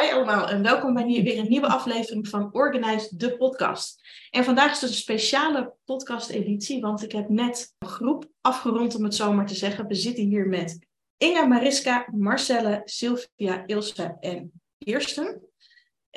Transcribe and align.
Hi 0.00 0.12
allemaal 0.12 0.48
en 0.48 0.62
welkom 0.62 0.94
bij 0.94 1.04
weer 1.04 1.38
een 1.38 1.48
nieuwe 1.48 1.68
aflevering 1.68 2.28
van 2.28 2.52
Organize 2.52 3.16
de 3.16 3.36
podcast. 3.36 4.00
En 4.30 4.44
vandaag 4.44 4.72
is 4.72 4.80
het 4.80 4.90
een 4.90 4.96
speciale 4.96 5.74
podcast-editie, 5.84 6.80
want 6.80 7.02
ik 7.02 7.12
heb 7.12 7.28
net 7.28 7.74
een 7.78 7.88
groep 7.88 8.28
afgerond 8.40 8.94
om 8.94 9.04
het 9.04 9.14
zo 9.14 9.32
maar 9.32 9.46
te 9.46 9.54
zeggen. 9.54 9.86
We 9.86 9.94
zitten 9.94 10.24
hier 10.24 10.46
met 10.46 10.78
Inga, 11.16 11.46
Mariska, 11.46 12.08
Marcelle, 12.12 12.82
Sylvia, 12.84 13.66
Ilse 13.66 14.16
en 14.20 14.52
Kirsten. 14.78 15.42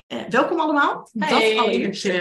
Eh, 0.07 0.27
welkom 0.29 0.59
allemaal. 0.59 1.09
Hey, 1.17 1.53
dat 1.53 1.63
allereerst. 1.63 2.05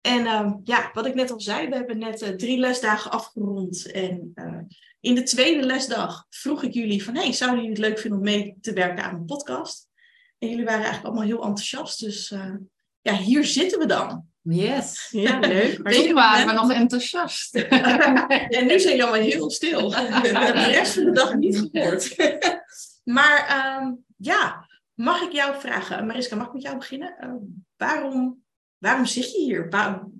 En 0.00 0.20
uh, 0.20 0.52
ja, 0.64 0.90
wat 0.92 1.06
ik 1.06 1.14
net 1.14 1.30
al 1.30 1.40
zei, 1.40 1.68
we 1.68 1.74
hebben 1.74 1.98
net 1.98 2.22
uh, 2.22 2.28
drie 2.28 2.58
lesdagen 2.58 3.10
afgerond. 3.10 3.90
En 3.90 4.32
uh, 4.34 4.58
in 5.00 5.14
de 5.14 5.22
tweede 5.22 5.62
lesdag 5.62 6.26
vroeg 6.30 6.62
ik 6.62 6.74
jullie 6.74 7.04
van, 7.04 7.14
hey, 7.14 7.32
zouden 7.32 7.60
jullie 7.60 7.76
het 7.76 7.86
leuk 7.86 7.98
vinden 7.98 8.18
om 8.18 8.24
mee 8.24 8.56
te 8.60 8.72
werken 8.72 9.04
aan 9.04 9.14
een 9.14 9.24
podcast? 9.24 9.85
En 10.38 10.48
jullie 10.48 10.64
waren 10.64 10.84
eigenlijk 10.84 11.06
allemaal 11.06 11.24
heel 11.24 11.42
enthousiast. 11.42 12.00
Dus 12.00 12.30
uh, 12.30 12.54
ja, 13.00 13.16
hier 13.16 13.44
zitten 13.44 13.78
we 13.78 13.86
dan. 13.86 14.26
Yes. 14.42 15.08
Ja, 15.10 15.38
leuk. 15.38 15.82
Maar 15.82 15.92
Toen 15.94 16.14
waren 16.14 16.46
we 16.46 16.52
nog 16.52 16.72
enthousiast. 16.72 17.54
en 18.56 18.66
nu 18.66 18.80
zijn 18.80 18.96
jullie 18.96 19.02
allemaal 19.02 19.26
heel 19.26 19.50
stil. 19.50 19.90
We 19.90 19.96
hebben 20.12 20.54
de 20.54 20.70
rest 20.70 20.94
van 20.94 21.04
de 21.04 21.12
dag 21.12 21.34
niet 21.34 21.68
gehoord. 21.70 22.16
maar 23.04 23.76
um, 23.80 24.04
ja, 24.16 24.68
mag 24.94 25.20
ik 25.20 25.32
jou 25.32 25.60
vragen, 25.60 26.06
Mariska, 26.06 26.36
mag 26.36 26.46
ik 26.46 26.52
met 26.52 26.62
jou 26.62 26.76
beginnen? 26.76 27.16
Uh, 27.20 27.32
waarom, 27.76 28.44
waarom 28.78 29.06
zit 29.06 29.32
je 29.32 29.38
hier? 29.38 29.68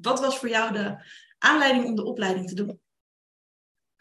Wat 0.00 0.20
was 0.20 0.38
voor 0.38 0.48
jou 0.48 0.72
de 0.72 0.96
aanleiding 1.38 1.84
om 1.84 1.94
de 1.94 2.04
opleiding 2.04 2.48
te 2.48 2.54
doen? 2.54 2.80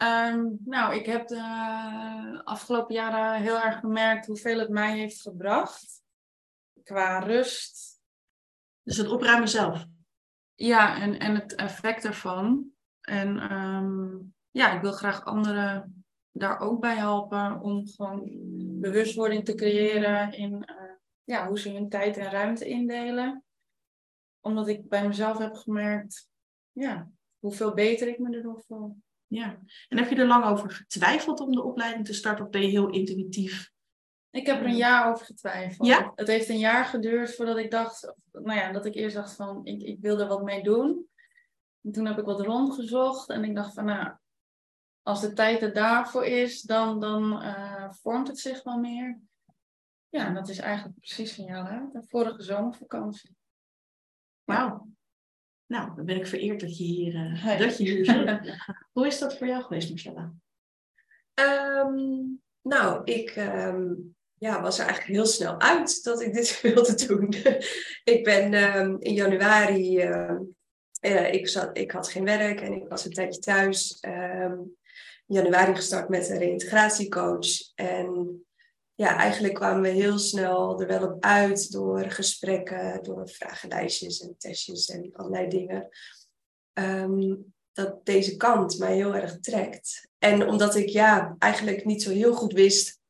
Um, 0.02 0.58
nou, 0.64 0.94
ik 0.94 1.06
heb 1.06 1.28
de 1.28 2.40
afgelopen 2.44 2.94
jaren 2.94 3.42
heel 3.42 3.60
erg 3.60 3.78
gemerkt 3.78 4.26
hoeveel 4.26 4.58
het 4.58 4.68
mij 4.68 4.98
heeft 4.98 5.20
gebracht. 5.20 6.04
Qua 6.86 7.18
rust. 7.18 8.00
Dus 8.82 8.96
het 8.96 9.08
opruimen 9.08 9.48
zelf? 9.48 9.86
Ja, 10.54 11.00
en, 11.00 11.18
en 11.18 11.34
het 11.34 11.54
effect 11.54 12.04
ervan. 12.04 12.70
En 13.00 13.52
um, 13.52 14.34
ja, 14.50 14.74
ik 14.74 14.80
wil 14.80 14.92
graag 14.92 15.24
anderen 15.24 16.04
daar 16.32 16.60
ook 16.60 16.80
bij 16.80 16.96
helpen 16.96 17.60
om 17.60 17.86
gewoon 17.86 18.30
bewustwording 18.80 19.44
te 19.44 19.54
creëren 19.54 20.32
in 20.32 20.52
uh, 20.52 20.90
ja, 21.24 21.48
hoe 21.48 21.58
ze 21.58 21.70
hun 21.70 21.88
tijd 21.88 22.16
en 22.16 22.30
ruimte 22.30 22.68
indelen. 22.68 23.44
Omdat 24.40 24.68
ik 24.68 24.88
bij 24.88 25.06
mezelf 25.06 25.38
heb 25.38 25.54
gemerkt, 25.54 26.28
ja, 26.72 27.10
hoeveel 27.38 27.74
beter 27.74 28.08
ik 28.08 28.18
me 28.18 28.36
erdoor 28.36 28.62
voel. 28.66 28.96
Ja, 29.26 29.58
en 29.88 29.98
heb 29.98 30.10
je 30.10 30.16
er 30.16 30.26
lang 30.26 30.44
over 30.44 30.70
getwijfeld 30.70 31.40
om 31.40 31.52
de 31.52 31.62
opleiding 31.62 32.06
te 32.06 32.14
starten 32.14 32.44
of 32.44 32.50
ben 32.50 32.62
je 32.62 32.68
heel 32.68 32.90
intuïtief? 32.90 33.74
Ik 34.36 34.46
heb 34.46 34.60
er 34.60 34.66
een 34.66 34.76
jaar 34.76 35.10
over 35.12 35.26
getwijfeld. 35.26 35.88
Ja? 35.88 36.12
Het 36.14 36.28
heeft 36.28 36.48
een 36.48 36.58
jaar 36.58 36.84
geduurd 36.84 37.34
voordat 37.34 37.56
ik 37.56 37.70
dacht, 37.70 38.14
nou 38.32 38.58
ja, 38.58 38.72
dat 38.72 38.86
ik 38.86 38.94
eerst 38.94 39.16
dacht 39.16 39.34
van, 39.34 39.64
ik, 39.64 39.82
ik 39.82 40.00
wil 40.00 40.20
er 40.20 40.26
wat 40.26 40.42
mee 40.42 40.62
doen. 40.62 41.08
En 41.82 41.92
toen 41.92 42.06
heb 42.06 42.18
ik 42.18 42.24
wat 42.24 42.40
rondgezocht 42.40 43.28
en 43.28 43.44
ik 43.44 43.54
dacht 43.54 43.74
van, 43.74 43.84
nou, 43.84 44.16
als 45.02 45.20
de 45.20 45.32
tijd 45.32 45.62
er 45.62 45.72
daarvoor 45.72 46.24
is, 46.24 46.62
dan, 46.62 47.00
dan 47.00 47.42
uh, 47.42 47.90
vormt 47.92 48.28
het 48.28 48.38
zich 48.38 48.62
wel 48.62 48.78
meer. 48.78 49.20
Ja, 50.08 50.26
en 50.26 50.34
dat 50.34 50.48
is 50.48 50.58
eigenlijk 50.58 50.98
precies 50.98 51.34
van 51.34 51.44
jou, 51.44 51.66
hè? 51.66 51.80
De 51.92 52.02
vorige 52.06 52.42
zomervakantie. 52.42 53.36
Wauw. 54.44 54.88
Nou, 55.66 55.94
dan 55.94 56.04
ben 56.04 56.16
ik 56.16 56.26
vereerd 56.26 56.60
dat 56.60 56.78
je 56.78 56.84
hier, 56.84 57.14
uh, 57.14 57.42
hey. 57.42 57.56
dat 57.56 57.78
je 57.78 57.84
hier 57.84 58.04
zit. 58.04 58.56
Hoe 58.92 59.06
is 59.06 59.18
dat 59.18 59.36
voor 59.38 59.46
jou 59.46 59.62
geweest, 59.62 59.88
Marcella? 59.88 60.32
Um, 61.34 62.42
nou, 62.62 63.04
ik 63.04 63.36
um, 63.36 64.15
ja, 64.38 64.62
was 64.62 64.78
er 64.78 64.86
eigenlijk 64.86 65.14
heel 65.16 65.26
snel 65.26 65.60
uit 65.60 66.04
dat 66.04 66.20
ik 66.20 66.34
dit 66.34 66.60
wilde 66.62 67.06
doen. 67.06 67.34
ik 68.04 68.24
ben 68.24 68.76
um, 68.78 68.96
in 69.00 69.14
januari, 69.14 70.02
uh, 70.02 70.38
uh, 71.00 71.32
ik, 71.32 71.48
zat, 71.48 71.78
ik 71.78 71.90
had 71.90 72.08
geen 72.08 72.24
werk 72.24 72.60
en 72.60 72.72
ik 72.72 72.88
was 72.88 73.04
een 73.04 73.12
tijdje 73.12 73.40
thuis. 73.40 73.98
in 74.00 75.34
januari 75.34 75.74
gestart 75.74 76.08
met 76.08 76.30
een 76.30 76.38
reïntegratiecoach. 76.38 77.74
En 77.74 78.40
ja, 78.94 79.16
eigenlijk 79.16 79.54
kwamen 79.54 79.82
we 79.82 79.88
heel 79.88 80.18
snel 80.18 80.80
er 80.80 80.86
wel 80.86 81.08
op 81.08 81.24
uit 81.24 81.72
door 81.72 82.10
gesprekken, 82.10 83.02
door 83.02 83.28
vragenlijstjes 83.28 84.20
en 84.20 84.34
testjes 84.38 84.88
en 84.88 85.10
allerlei 85.12 85.48
dingen. 85.48 85.88
Um, 86.72 87.54
dat 87.72 88.06
deze 88.06 88.36
kant 88.36 88.78
mij 88.78 88.94
heel 88.94 89.14
erg 89.14 89.38
trekt. 89.40 90.08
En 90.18 90.48
omdat 90.48 90.74
ik 90.74 90.88
ja, 90.88 91.36
eigenlijk 91.38 91.84
niet 91.84 92.02
zo 92.02 92.10
heel 92.10 92.34
goed 92.34 92.52
wist 92.52 93.00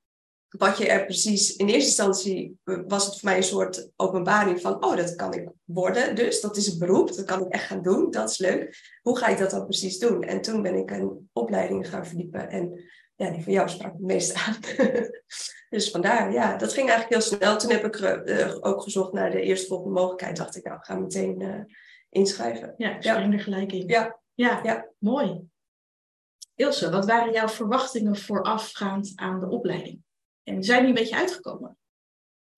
wat 0.58 0.78
je 0.78 0.88
er 0.88 1.04
precies... 1.04 1.56
In 1.56 1.66
eerste 1.66 1.86
instantie 1.86 2.58
was 2.64 3.04
het 3.06 3.20
voor 3.20 3.28
mij 3.28 3.36
een 3.36 3.42
soort 3.42 3.90
openbaring 3.96 4.60
van... 4.60 4.84
oh, 4.84 4.96
dat 4.96 5.14
kan 5.14 5.34
ik 5.34 5.48
worden 5.64 6.14
dus, 6.14 6.40
dat 6.40 6.56
is 6.56 6.66
een 6.66 6.78
beroep, 6.78 7.14
dat 7.14 7.24
kan 7.24 7.46
ik 7.46 7.52
echt 7.52 7.64
gaan 7.64 7.82
doen, 7.82 8.10
dat 8.10 8.30
is 8.30 8.38
leuk. 8.38 8.98
Hoe 9.02 9.18
ga 9.18 9.26
ik 9.26 9.38
dat 9.38 9.50
dan 9.50 9.64
precies 9.64 9.98
doen? 9.98 10.22
En 10.22 10.40
toen 10.40 10.62
ben 10.62 10.74
ik 10.74 10.90
een 10.90 11.28
opleiding 11.32 11.88
gaan 11.88 12.06
verdiepen 12.06 12.50
en 12.50 12.84
ja, 13.16 13.30
die 13.30 13.42
van 13.42 13.52
jou 13.52 13.68
sprak 13.68 13.92
het 13.92 14.02
meest 14.02 14.34
aan. 14.34 14.56
dus 15.70 15.90
vandaar, 15.90 16.32
ja, 16.32 16.56
dat 16.56 16.72
ging 16.72 16.88
eigenlijk 16.88 17.22
heel 17.22 17.38
snel. 17.38 17.58
Toen 17.58 17.70
heb 17.70 17.84
ik 17.84 17.96
uh, 17.96 18.56
ook 18.60 18.82
gezocht 18.82 19.12
naar 19.12 19.30
de 19.30 19.40
eerstvolgende 19.40 19.94
mogelijkheid. 19.94 20.36
Dacht 20.36 20.56
ik, 20.56 20.64
nou, 20.64 20.78
ga 20.80 20.94
meteen 20.94 21.40
uh, 21.40 21.60
inschrijven. 22.10 22.74
Ja, 22.76 23.00
spring 23.00 23.32
er 23.32 23.40
gelijk 23.40 23.72
in. 23.72 23.88
Ja. 23.88 24.18
ja, 24.34 24.60
ja, 24.62 24.88
mooi. 24.98 25.48
Ilse, 26.54 26.90
wat 26.90 27.06
waren 27.06 27.32
jouw 27.32 27.48
verwachtingen 27.48 28.16
voorafgaand 28.16 29.12
aan 29.14 29.40
de 29.40 29.48
opleiding? 29.48 30.04
En 30.48 30.62
zijn 30.62 30.80
die 30.80 30.88
een 30.88 30.94
beetje 30.94 31.16
uitgekomen? 31.16 31.78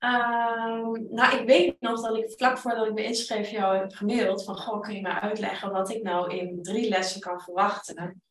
Um, 0.04 1.06
nou, 1.10 1.38
ik 1.38 1.46
weet 1.46 1.80
nog 1.80 2.00
dat 2.00 2.16
ik 2.16 2.32
vlak 2.36 2.58
voordat 2.58 2.86
ik 2.86 2.92
me 2.92 3.04
inschreef 3.04 3.50
jou 3.50 3.76
heb 3.76 3.92
gemaild 3.92 4.44
van, 4.44 4.56
goh, 4.56 4.80
kun 4.80 4.94
je 4.94 5.00
me 5.00 5.20
uitleggen 5.20 5.70
wat 5.70 5.90
ik 5.90 6.02
nou 6.02 6.36
in 6.36 6.62
drie 6.62 6.88
lessen 6.88 7.20
kan 7.20 7.40
verwachten 7.40 8.22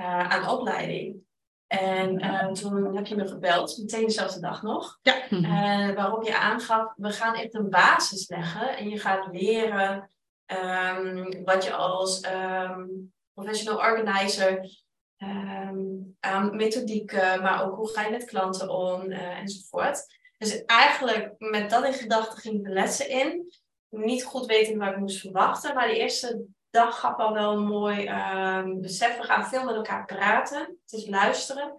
uh, 0.00 0.28
aan 0.28 0.48
opleiding? 0.48 1.24
En 1.66 2.24
uh, 2.24 2.46
toen 2.52 2.96
heb 2.96 3.06
je 3.06 3.16
me 3.16 3.28
gebeld, 3.28 3.78
meteen 3.78 4.06
dezelfde 4.06 4.40
dag 4.40 4.62
nog. 4.62 4.98
Ja. 5.02 5.30
Uh, 5.30 5.94
waarop 5.94 6.22
je 6.22 6.38
aangaf, 6.38 6.92
we 6.96 7.10
gaan 7.10 7.34
echt 7.34 7.54
een 7.54 7.70
basis 7.70 8.28
leggen. 8.28 8.76
En 8.76 8.88
je 8.88 8.98
gaat 8.98 9.28
leren 9.32 10.10
um, 10.46 11.44
wat 11.44 11.64
je 11.64 11.72
als 11.72 12.24
um, 12.24 13.12
professional 13.32 13.78
organizer 13.78 14.84
um, 15.18 16.16
aan 16.20 16.56
methodieken, 16.56 17.42
maar 17.42 17.64
ook 17.64 17.76
hoe 17.76 17.88
ga 17.88 18.02
je 18.02 18.10
met 18.10 18.24
klanten 18.24 18.68
om 18.68 19.10
uh, 19.10 19.38
enzovoort. 19.38 20.06
Dus 20.38 20.64
eigenlijk 20.64 21.34
met 21.38 21.70
dat 21.70 21.84
in 21.84 21.92
gedachten 21.92 22.38
ging 22.38 22.54
ik 22.54 22.64
de 22.64 22.70
lessen 22.70 23.08
in. 23.08 23.54
Niet 23.88 24.24
goed 24.24 24.46
weten 24.46 24.78
wat 24.78 24.88
ik 24.88 24.96
moest 24.96 25.20
verwachten, 25.20 25.74
maar 25.74 25.88
de 25.88 25.98
eerste 25.98 26.44
dag 26.70 27.00
gaf 27.00 27.16
al 27.16 27.32
wel 27.32 27.52
een 27.52 27.66
mooi 27.66 28.08
um, 28.08 28.80
besef. 28.80 29.16
We 29.16 29.22
gaan 29.22 29.46
veel 29.46 29.64
met 29.64 29.74
elkaar 29.74 30.04
praten. 30.04 30.58
Het 30.58 30.92
is 30.92 31.06
luisteren. 31.06 31.76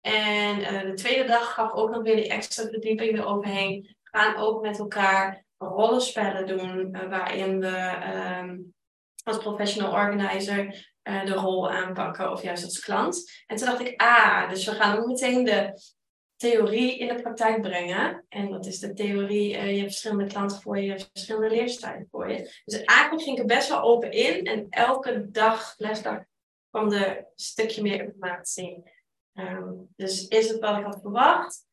En 0.00 0.58
uh, 0.58 0.80
de 0.80 0.94
tweede 0.94 1.24
dag 1.24 1.54
gaf 1.54 1.72
ook 1.72 1.90
nog 1.90 2.02
weer 2.02 2.16
die 2.16 2.28
extra 2.28 2.64
verdieping 2.64 3.18
eroverheen. 3.18 3.80
We 3.82 4.18
gaan 4.18 4.36
ook 4.36 4.62
met 4.62 4.78
elkaar 4.78 5.44
rollenspellen 5.58 6.46
doen. 6.46 6.96
Uh, 6.96 7.08
waarin 7.08 7.60
we 7.60 7.98
um, 8.40 8.74
als 9.22 9.38
professional 9.38 9.92
organizer 9.92 10.88
uh, 11.02 11.24
de 11.24 11.32
rol 11.32 11.70
aanpakken. 11.70 12.30
Of 12.30 12.42
juist 12.42 12.64
als 12.64 12.80
klant. 12.80 13.42
En 13.46 13.56
toen 13.56 13.66
dacht 13.66 13.80
ik, 13.80 14.00
ah, 14.00 14.48
dus 14.50 14.64
we 14.64 14.72
gaan 14.72 14.98
ook 14.98 15.06
meteen 15.06 15.44
de 15.44 15.80
theorie 16.36 16.98
in 16.98 17.08
de 17.08 17.22
praktijk 17.22 17.62
brengen. 17.62 18.24
En 18.28 18.50
dat 18.50 18.66
is 18.66 18.78
de 18.78 18.92
theorie, 18.92 19.54
uh, 19.54 19.72
je 19.72 19.78
hebt 19.78 19.90
verschillende 19.90 20.26
klanten 20.26 20.60
voor 20.60 20.76
je, 20.76 20.82
je 20.82 20.90
hebt 20.90 21.08
verschillende 21.12 21.48
leerstijlen 21.48 22.06
voor 22.10 22.30
je. 22.30 22.60
Dus 22.64 22.84
eigenlijk 22.84 23.22
ging 23.22 23.36
ik 23.36 23.42
er 23.42 23.56
best 23.56 23.68
wel 23.68 23.82
open 23.82 24.12
in. 24.12 24.44
En 24.44 24.66
elke 24.70 25.30
dag, 25.30 25.74
lesdag, 25.76 26.18
kwam 26.70 26.92
er 26.92 27.16
een 27.16 27.24
stukje 27.34 27.82
meer 27.82 28.04
informatie. 28.04 28.82
Um, 29.34 29.88
dus 29.96 30.28
is 30.28 30.48
het 30.48 30.60
wat 30.60 30.78
ik 30.78 30.84
had 30.84 31.00
verwacht? 31.00 31.64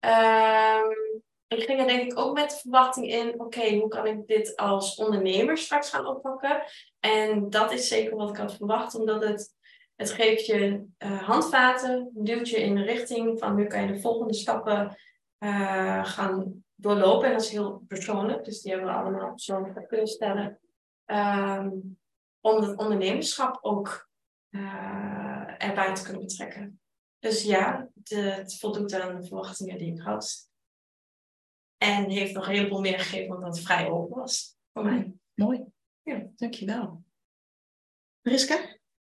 Um, 0.00 1.22
ik 1.48 1.62
ging 1.62 1.80
er 1.80 1.86
denk 1.86 2.12
ik 2.12 2.18
ook 2.18 2.34
met 2.34 2.50
de 2.50 2.56
verwachting 2.56 3.10
in, 3.10 3.40
oké, 3.40 3.76
hoe 3.76 3.88
kan 3.88 4.06
ik 4.06 4.26
dit 4.26 4.56
als 4.56 4.94
ondernemer 4.94 5.58
straks 5.58 5.90
gaan 5.90 6.06
oppakken? 6.06 6.62
En 7.00 7.50
dat 7.50 7.72
is 7.72 7.88
zeker 7.88 8.16
wat 8.16 8.30
ik 8.30 8.36
had 8.36 8.56
verwacht, 8.56 8.94
omdat 8.94 9.22
het 9.22 9.54
het 9.96 10.10
geeft 10.10 10.46
je 10.46 10.86
uh, 10.98 11.22
handvaten, 11.22 12.10
duwt 12.14 12.48
je 12.48 12.56
in 12.56 12.74
de 12.74 12.82
richting 12.82 13.38
van 13.38 13.54
nu 13.54 13.66
kan 13.66 13.80
je 13.80 13.92
de 13.92 14.00
volgende 14.00 14.34
stappen 14.34 14.96
uh, 15.38 16.04
gaan 16.04 16.64
doorlopen. 16.74 17.26
En 17.26 17.32
dat 17.32 17.42
is 17.42 17.50
heel 17.50 17.84
persoonlijk, 17.88 18.44
dus 18.44 18.60
die 18.60 18.72
hebben 18.72 18.90
we 18.90 18.96
allemaal 18.98 19.30
persoonlijk 19.30 19.88
kunnen 19.88 20.06
stellen. 20.06 20.60
Um, 21.06 21.98
om 22.40 22.62
het 22.62 22.78
ondernemerschap 22.78 23.58
ook 23.60 24.08
uh, 24.50 25.54
erbij 25.58 25.94
te 25.94 26.02
kunnen 26.02 26.22
betrekken. 26.22 26.80
Dus 27.18 27.42
ja, 27.42 27.88
het 28.04 28.58
voldoet 28.58 28.94
aan 28.94 29.20
de 29.20 29.26
verwachtingen 29.26 29.78
die 29.78 29.92
ik 29.92 30.00
had. 30.00 30.50
En 31.76 32.10
heeft 32.10 32.34
nog 32.34 32.46
een 32.46 32.54
heleboel 32.54 32.80
meer 32.80 32.98
gegeven, 32.98 33.34
omdat 33.34 33.56
het 33.56 33.64
vrij 33.64 33.90
open 33.90 34.16
was 34.16 34.56
voor 34.72 34.84
mij. 34.84 35.12
Mooi. 35.34 35.64
Ja, 36.02 36.26
dankjewel. 36.36 37.02
Mariska? 38.22 38.58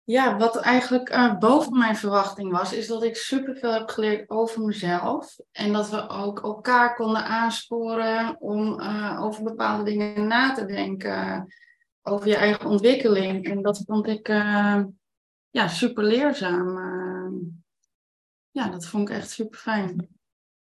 Ja, 0.04 0.38
wat 0.38 0.58
eigenlijk 0.58 1.10
uh, 1.10 1.38
boven 1.38 1.78
mijn 1.78 1.96
verwachting 1.96 2.52
was, 2.52 2.74
is 2.74 2.88
dat 2.88 3.04
ik 3.04 3.16
superveel 3.16 3.74
heb 3.74 3.90
geleerd 3.90 4.30
over 4.30 4.62
mezelf. 4.62 5.38
En 5.52 5.74
dat 5.74 5.90
we 5.90 6.10
ook 6.10 6.44
elkaar 6.44 6.96
konden 6.96 7.26
aansporen 7.26 8.42
om 8.42 8.80
uh, 8.80 9.22
over 9.22 9.44
bepaalde 9.44 9.84
dingen 9.84 10.28
na 10.28 10.54
te 10.54 10.66
denken. 10.66 11.48
Over 12.02 12.28
je 12.28 12.36
eigen 12.36 12.66
ontwikkeling. 12.66 13.46
En 13.50 13.62
dat 13.62 13.84
vond 13.86 14.08
ik 14.08 14.28
uh, 14.28 14.84
ja, 15.50 15.68
super 15.68 16.04
leerzaam. 16.04 16.78
ja, 18.52 18.70
dat 18.70 18.86
vond 18.86 19.10
ik 19.10 19.16
echt 19.16 19.30
super 19.30 19.60
fijn. 19.60 20.17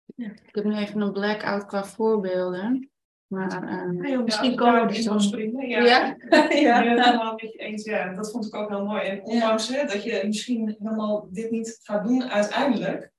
Ja. 0.06 0.30
Ik 0.30 0.56
heb 0.56 0.64
nu 0.64 0.76
even 0.76 1.02
een 1.02 1.12
blackout 1.12 1.66
qua 1.66 1.84
voorbeelden. 1.84 2.90
Maar 3.28 3.64
uh, 3.64 4.10
ja, 4.10 4.22
misschien 4.22 4.56
komen 4.56 4.82
we 4.82 4.94
dus 4.94 5.04
dan 5.04 5.22
springen. 5.22 5.68
Ja, 5.68 5.84
ja. 5.84 6.16
ja. 6.50 6.82
ja. 6.82 7.04
helemaal 7.04 7.42
je 7.42 7.52
eens. 7.52 7.84
Ja, 7.84 8.14
dat 8.14 8.32
vond 8.32 8.46
ik 8.46 8.56
ook 8.56 8.70
heel 8.70 8.86
mooi. 8.86 9.02
En 9.02 9.24
ondanks 9.24 9.68
hè, 9.68 9.86
dat 9.86 10.04
je 10.04 10.24
misschien 10.26 10.76
helemaal 10.80 11.28
dit 11.32 11.52
niet 11.52 11.80
gaat 11.82 12.04
doen 12.04 12.24
uiteindelijk, 12.24 13.12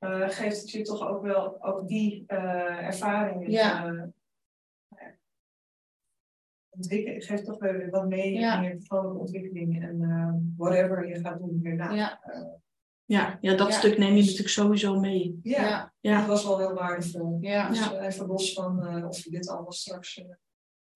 uh, 0.00 0.28
geeft 0.28 0.60
het 0.60 0.70
je 0.70 0.82
toch 0.82 1.08
ook 1.08 1.22
wel 1.22 1.64
ook 1.64 1.88
die 1.88 2.24
uh, 2.28 2.86
ervaring. 2.86 3.50
Ja. 3.50 3.86
Uh, 3.86 4.02
ontwikkelen, 6.68 7.22
geeft 7.22 7.44
toch 7.44 7.58
weer 7.58 7.90
wat 7.90 8.08
mee 8.08 8.32
in 8.32 8.62
je 8.62 8.76
persoonlijke 8.76 9.18
ontwikkeling 9.18 9.82
en 9.82 10.54
whatever 10.56 11.08
je 11.08 11.20
gaat 11.20 11.38
doen 11.38 11.60
hierna. 11.62 11.92
Ja. 11.92 12.20
Ja, 13.04 13.38
ja 13.40 13.54
dat 13.54 13.72
stuk 13.72 13.98
neem 13.98 14.14
je 14.14 14.20
natuurlijk 14.20 14.48
sowieso 14.48 15.00
mee. 15.00 15.40
Ja, 15.42 15.92
ja. 16.00 16.18
dat 16.18 16.26
was 16.26 16.44
wel 16.44 16.58
heel 16.58 16.74
waardevol. 16.74 17.38
Ja. 17.40 17.68
Dus 17.68 17.78
uh, 17.78 18.04
even 18.04 18.26
los 18.26 18.52
van 18.52 18.86
uh, 18.86 19.08
of 19.08 19.24
we 19.24 19.30
dit 19.30 19.48
allemaal 19.48 19.72
straks 19.72 20.16
uh, 20.16 20.24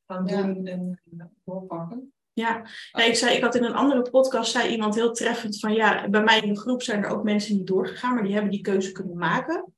gaan 0.07 0.27
doen 0.27 0.67
en 0.67 1.01
doorpakken. 1.45 2.13
Ja. 2.33 2.67
ja, 2.93 3.05
ik 3.05 3.15
zei, 3.15 3.37
ik 3.37 3.43
had 3.43 3.55
in 3.55 3.65
een 3.65 3.75
andere 3.75 4.11
podcast, 4.11 4.51
zei 4.51 4.71
iemand 4.71 4.95
heel 4.95 5.13
treffend 5.13 5.59
van 5.59 5.73
ja, 5.73 6.09
bij 6.09 6.23
mij 6.23 6.41
in 6.41 6.53
de 6.53 6.61
groep 6.61 6.83
zijn 6.83 7.05
er 7.05 7.11
ook 7.11 7.23
mensen 7.23 7.57
niet 7.57 7.67
doorgegaan, 7.67 8.15
maar 8.15 8.23
die 8.23 8.33
hebben 8.33 8.51
die 8.51 8.61
keuze 8.61 8.93
kunnen 8.93 9.17
maken. 9.17 9.75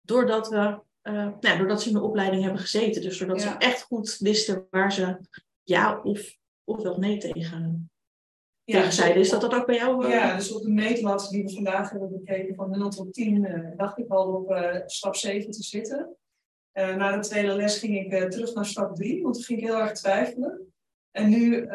Doordat 0.00 0.48
we, 0.48 0.80
nou, 1.40 1.58
doordat 1.58 1.82
ze 1.82 1.88
in 1.88 1.94
de 1.94 2.02
opleiding 2.02 2.42
hebben 2.42 2.60
gezeten. 2.60 3.02
Dus 3.02 3.18
doordat 3.18 3.40
ze 3.40 3.48
echt 3.48 3.82
goed 3.82 4.16
wisten 4.18 4.66
waar 4.70 4.92
ze 4.92 5.18
ja 5.62 6.00
of, 6.02 6.36
of 6.64 6.82
wel 6.82 6.98
nee 6.98 7.18
tegen 7.18 7.89
ja, 8.72 8.90
zeiden. 8.90 9.22
Is 9.22 9.30
dat 9.30 9.40
dat 9.40 9.54
ook 9.54 9.66
bij 9.66 9.74
jou? 9.74 10.04
Uh... 10.04 10.10
Ja, 10.10 10.36
dus 10.36 10.52
op 10.52 10.62
de 10.62 10.70
meetlat 10.70 11.28
die 11.30 11.44
we 11.44 11.54
vandaag 11.54 11.90
hebben 11.90 12.10
bekeken 12.10 12.54
van 12.54 12.70
0 12.70 12.88
tot 12.88 13.12
10, 13.12 13.44
uh, 13.44 13.54
eh, 13.54 13.76
dacht 13.76 13.98
ik 13.98 14.10
al 14.10 14.34
op 14.34 14.50
uh, 14.50 14.76
stap 14.86 15.16
7 15.16 15.50
te 15.50 15.62
zitten. 15.62 16.16
na 16.72 17.16
de 17.16 17.28
tweede 17.28 17.52
les 17.52 17.78
ging 17.78 18.12
ik 18.12 18.30
terug 18.30 18.54
naar 18.54 18.66
stap 18.66 18.94
3, 18.94 19.22
want 19.22 19.34
toen 19.34 19.44
ging 19.44 19.60
ik 19.60 19.66
heel 19.66 19.80
erg 19.80 19.92
twijfelen. 19.92 20.72
En 21.10 21.28
nu, 21.28 21.66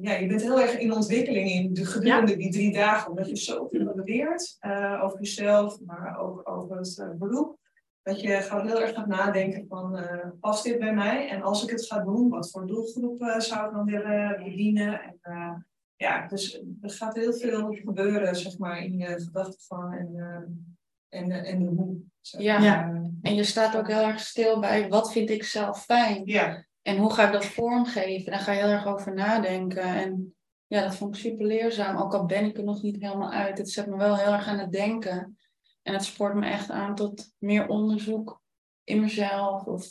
ja, 0.00 0.14
je 0.14 0.26
bent 0.26 0.42
heel 0.42 0.60
erg 0.60 0.78
in 0.78 0.92
ontwikkeling 0.92 1.50
in 1.50 1.74
de 1.74 1.84
gedurende 1.84 2.36
die 2.36 2.50
drie 2.50 2.72
dagen, 2.72 3.10
omdat 3.10 3.28
je 3.28 3.36
zoveel 3.36 3.92
leert 4.04 4.58
over 5.02 5.18
jezelf, 5.18 5.80
maar 5.80 6.20
ook 6.20 6.48
over 6.48 6.76
het 6.76 7.18
beroep. 7.18 7.58
Dat 8.02 8.20
je 8.20 8.28
gaat 8.28 8.66
heel 8.66 8.80
erg 8.80 8.94
gaat 8.94 9.06
nadenken 9.06 9.66
van, 9.68 9.98
past 10.40 10.64
dit 10.64 10.78
bij 10.78 10.94
mij? 10.94 11.28
En 11.28 11.42
als 11.42 11.62
ik 11.62 11.70
het 11.70 11.86
ga 11.86 12.04
doen, 12.04 12.28
wat 12.28 12.50
voor 12.50 12.66
doelgroep 12.66 13.34
zou 13.38 13.66
ik 13.66 13.74
dan 13.74 13.84
willen 13.84 14.42
bedienen? 14.44 15.00
En, 15.20 15.64
ja, 16.00 16.26
dus 16.26 16.62
er 16.80 16.90
gaat 16.90 17.14
heel 17.14 17.32
veel 17.32 17.72
gebeuren, 17.72 18.36
zeg 18.36 18.58
maar, 18.58 18.82
in 18.82 18.96
je 18.98 19.20
gedachten 19.20 19.60
van 19.60 19.92
en, 19.92 20.12
uh, 20.14 21.20
en, 21.20 21.30
en 21.44 21.64
de 21.64 21.70
hoe. 21.70 21.96
ja. 22.20 22.58
ja, 22.60 23.02
en 23.22 23.34
je 23.34 23.44
staat 23.44 23.76
ook 23.76 23.88
heel 23.88 24.02
erg 24.02 24.20
stil 24.20 24.60
bij 24.60 24.88
wat 24.88 25.12
vind 25.12 25.30
ik 25.30 25.44
zelf 25.44 25.84
fijn. 25.84 26.22
Ja. 26.24 26.66
En 26.82 26.96
hoe 26.96 27.12
ga 27.12 27.26
ik 27.26 27.32
dat 27.32 27.44
vormgeven? 27.44 28.30
Daar 28.30 28.40
ga 28.40 28.52
je 28.52 28.58
heel 28.58 28.68
erg 28.68 28.86
over 28.86 29.14
nadenken. 29.14 29.82
En 29.82 30.34
ja, 30.66 30.82
dat 30.82 30.96
vond 30.96 31.14
ik 31.14 31.20
super 31.20 31.46
leerzaam. 31.46 31.96
Ook 31.96 32.14
al 32.14 32.26
ben 32.26 32.44
ik 32.44 32.56
er 32.56 32.64
nog 32.64 32.82
niet 32.82 33.02
helemaal 33.02 33.32
uit. 33.32 33.58
Het 33.58 33.70
zet 33.70 33.86
me 33.86 33.96
wel 33.96 34.16
heel 34.16 34.32
erg 34.32 34.46
aan 34.46 34.58
het 34.58 34.72
denken. 34.72 35.38
En 35.82 35.92
het 35.92 36.04
spoort 36.04 36.34
me 36.34 36.46
echt 36.46 36.70
aan 36.70 36.94
tot 36.94 37.32
meer 37.38 37.68
onderzoek 37.68 38.42
in 38.84 39.00
mezelf. 39.00 39.64
Of 39.64 39.84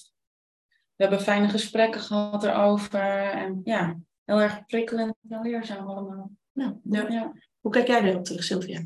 we 0.95 1.03
hebben 1.03 1.21
fijne 1.21 1.49
gesprekken 1.49 2.01
gehad 2.01 2.43
erover. 2.43 3.31
En 3.31 3.61
ja, 3.63 3.97
heel 4.29 4.41
erg 4.41 4.65
prikkelend 4.65 5.15
en 5.29 5.41
leerzaam 5.41 5.87
allemaal. 5.87 6.31
Nou, 6.53 6.75
ja. 6.83 7.33
Hoe 7.59 7.71
kijk 7.71 7.87
jij 7.87 8.03
erop 8.03 8.25
terug, 8.25 8.43
Sylvia? 8.43 8.81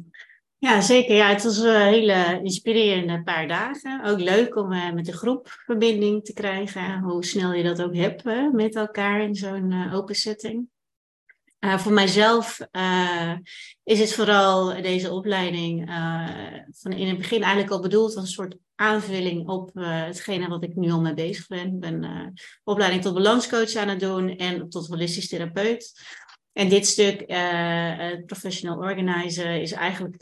Ja, 0.57 0.81
zeker. 0.81 1.15
Ja, 1.15 1.27
het 1.27 1.43
was 1.43 1.57
een 1.57 1.81
hele 1.81 2.39
inspirerende 2.43 3.23
paar 3.23 3.47
dagen. 3.47 4.03
Ook 4.03 4.19
leuk 4.19 4.55
om 4.55 4.71
uh, 4.71 4.91
met 4.91 5.05
de 5.05 5.13
groep 5.13 5.47
verbinding 5.65 6.25
te 6.25 6.33
krijgen. 6.33 6.99
Hoe 6.99 7.25
snel 7.25 7.53
je 7.53 7.63
dat 7.63 7.81
ook 7.81 7.95
hebt 7.95 8.25
uh, 8.25 8.51
met 8.51 8.75
elkaar 8.75 9.21
in 9.21 9.35
zo'n 9.35 9.71
uh, 9.71 9.95
open 9.95 10.15
setting. 10.15 10.67
voor 11.59 11.93
mijzelf 11.93 12.59
is 13.83 13.99
het 13.99 14.13
vooral 14.13 14.81
deze 14.81 15.11
opleiding 15.11 15.89
van 16.71 16.91
in 16.91 17.07
het 17.07 17.17
begin 17.17 17.41
eigenlijk 17.41 17.71
al 17.71 17.81
bedoeld 17.81 18.15
als 18.15 18.23
een 18.23 18.31
soort 18.31 18.57
aanvulling 18.75 19.47
op 19.47 19.71
uh, 19.73 20.03
hetgene 20.05 20.47
wat 20.47 20.63
ik 20.63 20.75
nu 20.75 20.91
al 20.91 21.01
mee 21.01 21.13
bezig 21.13 21.47
ben. 21.47 21.67
Ik 21.67 21.79
ben 21.79 22.03
uh, 22.03 22.27
opleiding 22.63 23.01
tot 23.01 23.13
balanscoach 23.13 23.75
aan 23.75 23.87
het 23.87 23.99
doen 23.99 24.37
en 24.37 24.69
tot 24.69 24.87
holistisch 24.87 25.27
therapeut. 25.27 26.01
En 26.51 26.69
dit 26.69 26.87
stuk, 26.87 27.23
uh, 27.27 28.25
professional 28.25 28.77
organizer, 28.77 29.61
is 29.61 29.71
eigenlijk 29.71 30.15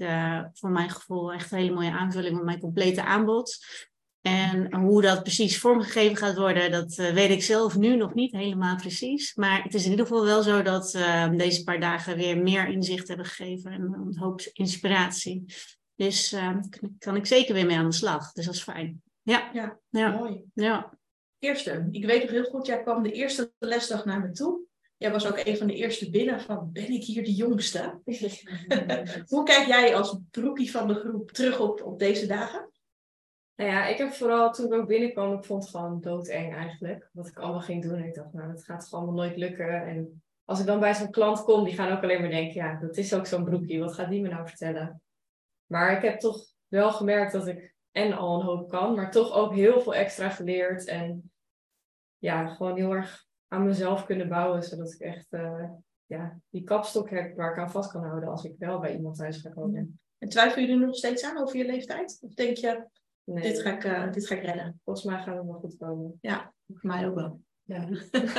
voor 0.54 0.70
mijn 0.70 0.90
gevoel 0.90 1.34
echt 1.34 1.52
een 1.52 1.58
hele 1.58 1.74
mooie 1.74 1.92
aanvulling 1.92 2.38
op 2.38 2.44
mijn 2.44 2.60
complete 2.60 3.04
aanbod. 3.04 3.66
En 4.22 4.76
hoe 4.76 5.02
dat 5.02 5.24
precies 5.24 5.60
vormgegeven 5.60 6.18
gaat 6.18 6.38
worden, 6.38 6.72
dat 6.72 6.96
weet 6.96 7.30
ik 7.30 7.44
zelf 7.44 7.78
nu 7.78 7.96
nog 7.96 8.14
niet 8.14 8.32
helemaal 8.32 8.76
precies. 8.76 9.36
Maar 9.36 9.64
het 9.64 9.74
is 9.74 9.86
in 9.86 9.92
ieder 9.92 10.06
geval 10.06 10.26
wel 10.26 10.44
zo 10.44 10.62
dat 10.62 10.92
deze 11.38 11.64
paar 11.64 11.80
dagen 11.80 12.18
weer 12.18 12.38
meer 12.38 12.68
inzicht 12.68 13.08
hebben 13.08 13.26
gegeven 13.26 13.72
en 13.72 13.82
een 13.82 14.18
hoop 14.18 14.42
inspiratie. 14.54 15.46
Dus 16.02 16.34
uh, 16.34 16.58
kan 16.98 17.16
ik 17.16 17.26
zeker 17.26 17.54
weer 17.54 17.66
mee 17.66 17.78
aan 17.78 17.90
de 17.90 17.96
slag. 17.96 18.32
Dus 18.32 18.46
dat 18.46 18.54
is 18.54 18.64
fijn. 18.64 19.02
Ja, 19.22 19.50
ja, 19.54 19.80
ja. 19.90 20.10
mooi. 20.10 20.44
Ja. 20.54 20.94
Eerste, 21.40 21.88
ik 21.92 22.06
weet 22.06 22.22
nog 22.22 22.32
heel 22.32 22.44
goed, 22.44 22.66
jij 22.66 22.82
kwam 22.82 23.04
de 23.04 23.12
eerste 23.12 23.52
lesdag 23.58 24.06
naar 24.06 24.20
me 24.20 24.32
toe. 24.32 24.62
Jij 24.98 25.12
was 25.12 25.28
ook 25.28 25.42
een 25.44 25.58
van 25.58 25.68
de 25.68 25.74
eerste 25.74 26.10
binnen 26.10 26.42
van, 26.42 26.70
ben 26.72 26.92
ik 26.92 27.04
hier 27.04 27.24
de 27.24 27.34
jongste? 27.34 28.02
Hoe 29.28 29.44
kijk 29.44 29.68
jij 29.68 29.96
als 29.96 30.18
broekie 30.32 30.72
van 30.72 30.88
de 30.88 30.94
groep 30.94 31.32
terug 31.32 31.60
op, 31.60 31.84
op 31.84 32.00
deze 32.00 32.28
dagen? 32.28 32.72
Nou 33.56 33.72
ja, 33.72 33.86
ik 33.86 33.98
heb 33.98 34.14
vooral 34.14 34.52
toen 34.52 34.66
ik 34.66 34.74
ook 34.74 34.88
binnenkwam, 34.88 35.34
ik 35.34 35.44
vond 35.44 35.64
het 35.64 35.72
gewoon 35.72 36.02
doodeng 36.02 36.56
eigenlijk. 36.56 37.10
Wat 37.12 37.28
ik 37.28 37.40
allemaal 37.40 37.62
ging 37.62 37.84
doen. 37.84 37.98
En 37.98 38.06
ik 38.06 38.16
dacht, 38.16 38.34
nou, 38.34 38.52
dat 38.52 38.64
gaat 38.64 38.88
gewoon 38.88 39.04
allemaal 39.04 39.26
nooit 39.26 39.38
lukken. 39.38 39.86
En 39.86 40.24
als 40.46 40.60
ik 40.60 40.66
dan 40.66 40.80
bij 40.80 40.96
zo'n 40.96 41.12
klant 41.12 41.44
kom, 41.44 41.64
die 41.64 41.74
gaan 41.74 41.92
ook 41.92 42.04
alleen 42.04 42.22
maar 42.22 42.30
denken, 42.30 42.54
ja, 42.54 42.80
dat 42.80 42.98
is 42.98 43.14
ook 43.14 43.26
zo'n 43.26 43.44
broekie. 43.44 43.80
Wat 43.80 43.94
gaat 43.94 44.10
die 44.10 44.22
me 44.22 44.30
nou 44.30 44.48
vertellen? 44.48 45.02
Maar 45.72 45.96
ik 45.96 46.02
heb 46.02 46.20
toch 46.20 46.46
wel 46.68 46.92
gemerkt 46.92 47.32
dat 47.32 47.48
ik 47.48 47.74
en 47.92 48.14
al 48.14 48.40
een 48.40 48.46
hoop 48.46 48.70
kan, 48.70 48.96
maar 48.96 49.12
toch 49.12 49.34
ook 49.34 49.54
heel 49.54 49.82
veel 49.82 49.96
extra 49.96 50.30
geleerd. 50.30 50.86
En 50.86 51.32
ja, 52.18 52.48
gewoon 52.48 52.76
heel 52.76 52.92
erg 52.92 53.26
aan 53.48 53.66
mezelf 53.66 54.06
kunnen 54.06 54.30
bouwen, 54.30 54.64
zodat 54.64 54.94
ik 54.94 55.00
echt 55.00 55.34
uh, 55.34 55.70
ja, 56.06 56.40
die 56.50 56.64
kapstok 56.64 57.10
heb 57.10 57.36
waar 57.36 57.52
ik 57.52 57.58
aan 57.58 57.72
vast 57.72 57.92
kan 57.92 58.04
houden 58.04 58.30
als 58.30 58.44
ik 58.44 58.56
wel 58.58 58.80
bij 58.80 58.96
iemand 58.96 59.18
thuis 59.18 59.38
ga 59.38 59.50
komen. 59.50 60.00
En 60.18 60.30
twijfel 60.30 60.62
je 60.62 60.68
er 60.68 60.80
nog 60.80 60.96
steeds 60.96 61.24
aan 61.24 61.38
over 61.38 61.58
je 61.58 61.66
leeftijd? 61.66 62.18
Of 62.22 62.34
denk 62.34 62.58
je, 62.58 62.88
nee, 63.24 63.44
dit, 63.44 63.62
ga 63.62 63.76
ik, 63.76 63.84
uh, 63.84 64.12
dit 64.12 64.28
ga 64.28 64.36
ik 64.36 64.44
redden? 64.44 64.80
Volgens 64.84 65.06
mij 65.06 65.18
gaat 65.18 65.38
het 65.38 65.46
wel 65.46 65.60
goed 65.60 65.78
komen. 65.78 66.18
Ja, 66.22 66.54
voor 66.68 66.90
mij 66.90 67.08
ook 67.08 67.16
wel. 67.16 67.42
Ja. 67.64 67.88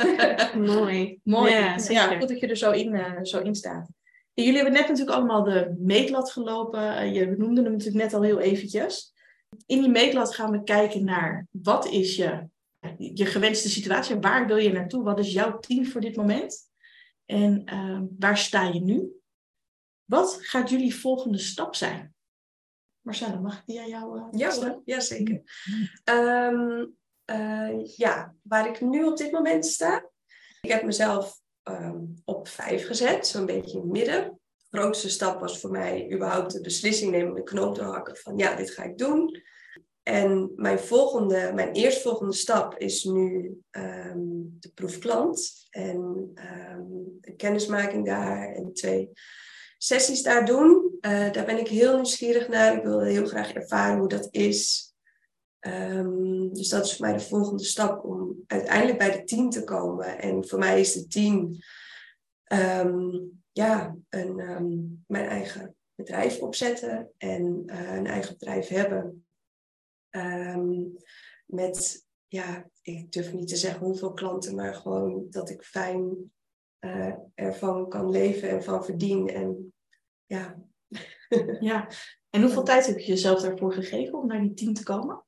Mooi. 0.75 1.19
Mooi. 1.23 1.51
Ja, 1.51 1.75
ja, 1.87 2.17
goed 2.19 2.29
dat 2.29 2.39
je 2.39 2.47
er 2.47 2.57
zo 2.57 2.71
in, 2.71 2.93
uh, 2.93 3.19
zo 3.21 3.39
in 3.39 3.55
staat. 3.55 3.89
Jullie 4.33 4.55
hebben 4.55 4.73
net 4.73 4.87
natuurlijk 4.87 5.17
allemaal 5.17 5.43
de 5.43 5.75
meetlat 5.79 6.31
gelopen. 6.31 6.97
Eh, 6.97 7.13
je 7.13 7.35
noemde 7.37 7.61
hem 7.61 7.71
natuurlijk 7.71 8.03
net 8.03 8.13
al 8.13 8.21
heel 8.21 8.39
eventjes. 8.39 9.13
In 9.65 9.81
die 9.81 9.89
meetlat 9.89 10.35
gaan 10.35 10.51
we 10.51 10.63
kijken 10.63 11.03
naar 11.03 11.47
wat 11.51 11.87
is 11.87 12.15
je, 12.15 12.47
je 12.97 13.25
gewenste 13.25 13.69
situatie? 13.69 14.15
Waar 14.15 14.47
wil 14.47 14.57
je 14.57 14.71
naartoe? 14.71 15.03
Wat 15.03 15.19
is 15.19 15.33
jouw 15.33 15.59
team 15.59 15.85
voor 15.85 16.01
dit 16.01 16.15
moment? 16.15 16.71
En 17.25 17.63
uh, 17.73 18.01
waar 18.19 18.37
sta 18.37 18.63
je 18.63 18.79
nu? 18.79 19.21
Wat 20.05 20.37
gaat 20.41 20.69
jullie 20.69 20.95
volgende 20.95 21.37
stap 21.37 21.75
zijn? 21.75 22.13
Marcella, 23.01 23.39
mag 23.39 23.59
ik 23.59 23.65
die 23.65 23.79
aan 23.79 23.87
jou 23.87 24.17
uh, 24.19 24.25
ja, 24.31 24.81
ja, 24.85 24.99
zeker. 24.99 25.41
Um, 26.03 26.95
uh, 27.31 27.85
ja, 27.85 28.35
waar 28.41 28.67
ik 28.67 28.81
nu 28.81 29.03
op 29.03 29.17
dit 29.17 29.31
moment 29.31 29.65
sta. 29.65 30.09
Ik 30.61 30.71
heb 30.71 30.83
mezelf 30.83 31.41
um, 31.63 32.13
op 32.25 32.47
vijf 32.47 32.85
gezet, 32.85 33.27
zo'n 33.27 33.45
beetje 33.45 33.71
in 33.71 33.81
het 33.81 33.91
midden. 33.91 34.39
De 34.69 34.77
grootste 34.77 35.09
stap 35.09 35.39
was 35.39 35.59
voor 35.59 35.71
mij 35.71 36.11
überhaupt 36.13 36.53
de 36.53 36.61
beslissing 36.61 37.11
nemen, 37.11 37.35
de 37.35 37.43
knoop 37.43 37.75
doorhakken 37.75 38.17
van 38.17 38.37
ja, 38.37 38.55
dit 38.55 38.71
ga 38.71 38.83
ik 38.83 38.97
doen. 38.97 39.41
En 40.03 40.51
mijn 40.55 40.79
volgende, 40.79 41.51
mijn 41.53 41.71
eerstvolgende 41.71 42.33
stap 42.33 42.77
is 42.77 43.03
nu 43.03 43.57
um, 43.71 44.57
de 44.59 44.71
proefklant 44.73 45.67
en 45.69 46.31
een 47.21 47.35
kennismaking 47.37 48.05
daar 48.05 48.53
en 48.53 48.73
twee 48.73 49.09
sessies 49.77 50.23
daar 50.23 50.45
doen. 50.45 50.97
Uh, 51.01 51.31
daar 51.31 51.45
ben 51.45 51.59
ik 51.59 51.67
heel 51.67 51.95
nieuwsgierig 51.95 52.47
naar. 52.47 52.77
Ik 52.77 52.83
wil 52.83 53.01
heel 53.01 53.25
graag 53.25 53.53
ervaren 53.53 53.97
hoe 53.97 54.07
dat 54.07 54.27
is. 54.31 54.92
Um, 55.67 56.53
dus 56.53 56.69
dat 56.69 56.85
is 56.85 56.95
voor 56.95 57.05
mij 57.05 57.17
de 57.17 57.23
volgende 57.23 57.63
stap 57.63 58.03
om 58.03 58.43
uiteindelijk 58.47 58.97
bij 58.97 59.11
de 59.11 59.23
tien 59.23 59.49
te 59.49 59.63
komen. 59.63 60.19
En 60.19 60.47
voor 60.47 60.59
mij 60.59 60.79
is 60.79 60.93
de 60.93 61.07
tien 61.07 61.63
um, 62.53 63.43
ja, 63.51 63.95
een, 64.09 64.39
ehm, 64.39 64.77
mijn 65.07 65.27
eigen 65.27 65.75
bedrijf 65.95 66.39
opzetten 66.39 67.11
en 67.17 67.63
eh, 67.65 67.95
een 67.95 68.07
eigen 68.07 68.33
bedrijf 68.37 68.67
hebben. 68.67 69.25
Ehm, 70.09 70.81
met, 71.45 72.07
ja, 72.27 72.69
ik 72.81 73.11
durf 73.11 73.33
niet 73.33 73.47
te 73.47 73.55
zeggen 73.55 73.85
hoeveel 73.85 74.13
klanten, 74.13 74.55
maar 74.55 74.75
gewoon 74.75 75.25
dat 75.29 75.49
ik 75.49 75.63
fijn 75.63 76.31
eh, 76.79 77.13
ervan 77.33 77.89
kan 77.89 78.09
leven 78.09 78.49
en 78.49 78.63
van 78.63 78.85
verdien. 78.85 79.29
En 79.29 79.73
ja. 80.25 80.63
ja. 81.59 81.87
En 82.29 82.41
hoeveel 82.41 82.63
tijd 82.63 82.85
heb 82.85 82.97
je 82.99 83.07
jezelf 83.07 83.41
daarvoor 83.41 83.73
gegeven 83.73 84.19
om 84.19 84.27
naar 84.27 84.41
die 84.41 84.53
team 84.53 84.73
te 84.73 84.83
komen? 84.83 85.23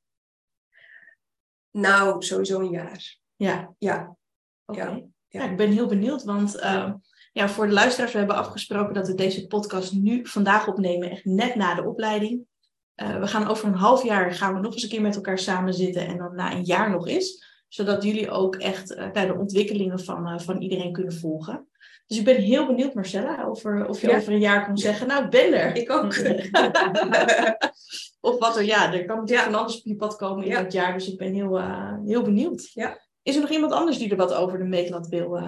Nou, 1.75 2.23
sowieso 2.23 2.59
een 2.59 2.69
jaar. 2.69 3.17
Ja. 3.35 3.75
Ja. 3.77 4.17
Oké. 4.65 4.83
Ja. 4.83 5.01
ja. 5.27 5.49
ik 5.49 5.57
ben 5.57 5.71
heel 5.71 5.87
benieuwd, 5.87 6.23
want 6.23 6.55
uh, 6.55 6.93
ja, 7.31 7.49
voor 7.49 7.67
de 7.67 7.73
luisteraars, 7.73 8.11
we 8.11 8.17
hebben 8.17 8.35
afgesproken 8.35 8.93
dat 8.93 9.07
we 9.07 9.13
deze 9.13 9.47
podcast 9.47 9.93
nu 9.93 10.25
vandaag 10.27 10.67
opnemen, 10.67 11.09
echt 11.09 11.25
net 11.25 11.55
na 11.55 11.75
de 11.75 11.87
opleiding. 11.87 12.45
Uh, 12.95 13.19
we 13.19 13.27
gaan 13.27 13.47
over 13.47 13.67
een 13.67 13.73
half 13.73 14.03
jaar 14.03 14.33
gaan 14.33 14.53
we 14.53 14.59
nog 14.59 14.73
eens 14.73 14.83
een 14.83 14.89
keer 14.89 15.01
met 15.01 15.15
elkaar 15.15 15.39
samen 15.39 15.73
zitten 15.73 16.07
en 16.07 16.17
dan 16.17 16.35
na 16.35 16.51
een 16.51 16.63
jaar 16.63 16.89
nog 16.89 17.07
eens. 17.07 17.45
Zodat 17.67 18.03
jullie 18.03 18.29
ook 18.29 18.55
echt 18.55 18.91
uh, 18.91 19.13
de 19.13 19.35
ontwikkelingen 19.37 19.99
van, 19.99 20.33
uh, 20.33 20.39
van 20.39 20.61
iedereen 20.61 20.91
kunnen 20.91 21.13
volgen. 21.13 21.67
Dus 22.07 22.17
ik 22.17 22.25
ben 22.25 22.35
heel 22.35 22.65
benieuwd, 22.65 22.93
Marcella, 22.93 23.43
over, 23.43 23.87
of 23.87 24.01
je 24.01 24.07
ja. 24.07 24.17
over 24.17 24.33
een 24.33 24.39
jaar 24.39 24.65
kan 24.65 24.77
zeggen, 24.77 25.07
nou, 25.07 25.23
ik 25.23 25.29
ben 25.29 25.53
er. 25.53 25.75
Ik 25.75 25.91
ook. 25.91 26.03
of 28.29 28.39
wat 28.39 28.57
er, 28.57 28.63
ja, 28.63 28.93
er 28.93 29.05
kan 29.05 29.17
natuurlijk 29.17 29.49
van 29.49 29.59
alles 29.59 29.77
op 29.77 29.85
je 29.85 29.95
pad 29.95 30.15
komen 30.15 30.43
in 30.43 30.49
ja. 30.49 30.63
dat 30.63 30.71
jaar. 30.71 30.93
Dus 30.93 31.11
ik 31.11 31.17
ben 31.17 31.33
heel, 31.33 31.61
heel 32.05 32.21
benieuwd. 32.21 32.71
Ja. 32.73 33.01
Is 33.21 33.35
er 33.35 33.41
nog 33.41 33.49
iemand 33.49 33.71
anders 33.71 33.97
die 33.97 34.09
er 34.09 34.17
wat 34.17 34.33
over 34.33 34.57
de 34.57 34.63
meetlat 34.63 35.07
wil, 35.07 35.39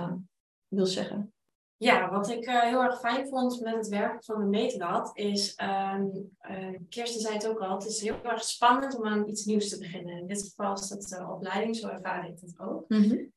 wil 0.68 0.86
zeggen? 0.86 1.32
Ja, 1.80 2.10
wat 2.10 2.30
ik 2.30 2.48
uh, 2.48 2.62
heel 2.62 2.84
erg 2.84 3.00
fijn 3.00 3.28
vond 3.28 3.62
met 3.62 3.76
het 3.76 3.88
werken 3.88 4.24
van 4.24 4.40
de 4.40 4.46
meetlat 4.46 5.12
is, 5.14 5.58
um, 5.94 6.36
uh, 6.50 6.80
Kirsten 6.90 7.22
zei 7.22 7.34
het 7.34 7.48
ook 7.48 7.60
al, 7.60 7.74
het 7.74 7.86
is 7.86 8.02
heel 8.02 8.24
erg 8.24 8.44
spannend 8.44 8.98
om 8.98 9.06
aan 9.06 9.28
iets 9.28 9.46
nieuws 9.46 9.70
te 9.70 9.78
beginnen. 9.78 10.18
In 10.18 10.28
dit 10.28 10.44
geval 10.44 10.74
is 10.74 10.88
dat 10.88 11.02
de 11.02 11.32
opleiding, 11.32 11.76
zo 11.76 11.88
ervaar 11.88 12.30
ik 12.30 12.40
het 12.40 12.60
ook. 12.60 12.90
Mm 12.90 13.04
-hmm. 13.04 13.34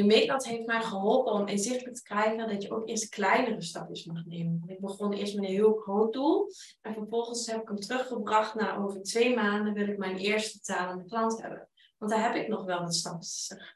De 0.00 0.06
meetlat 0.06 0.46
heeft 0.46 0.66
mij 0.66 0.82
geholpen 0.82 1.32
om 1.32 1.46
inzichtelijk 1.46 1.96
te 1.96 2.02
krijgen 2.02 2.48
dat 2.48 2.62
je 2.62 2.70
ook 2.70 2.88
eerst 2.88 3.08
kleinere 3.08 3.62
stapjes 3.62 4.04
mag 4.04 4.24
nemen. 4.24 4.62
Ik 4.66 4.80
begon 4.80 5.12
eerst 5.12 5.34
met 5.34 5.44
een 5.44 5.50
heel 5.50 5.74
groot 5.74 6.12
doel 6.12 6.50
en 6.80 6.94
vervolgens 6.94 7.46
heb 7.46 7.60
ik 7.60 7.68
hem 7.68 7.76
teruggebracht 7.76 8.54
naar 8.54 8.84
over 8.84 9.02
twee 9.02 9.34
maanden 9.34 9.72
wil 9.72 9.88
ik 9.88 9.98
mijn 9.98 10.16
eerste 10.16 10.58
betalende 10.58 11.04
klant 11.04 11.42
hebben. 11.42 11.68
Want 11.98 12.12
daar 12.12 12.22
heb 12.22 12.42
ik 12.42 12.48
nog 12.48 12.64
wel 12.64 12.80
wat 12.80 12.94
stappen 12.94 13.26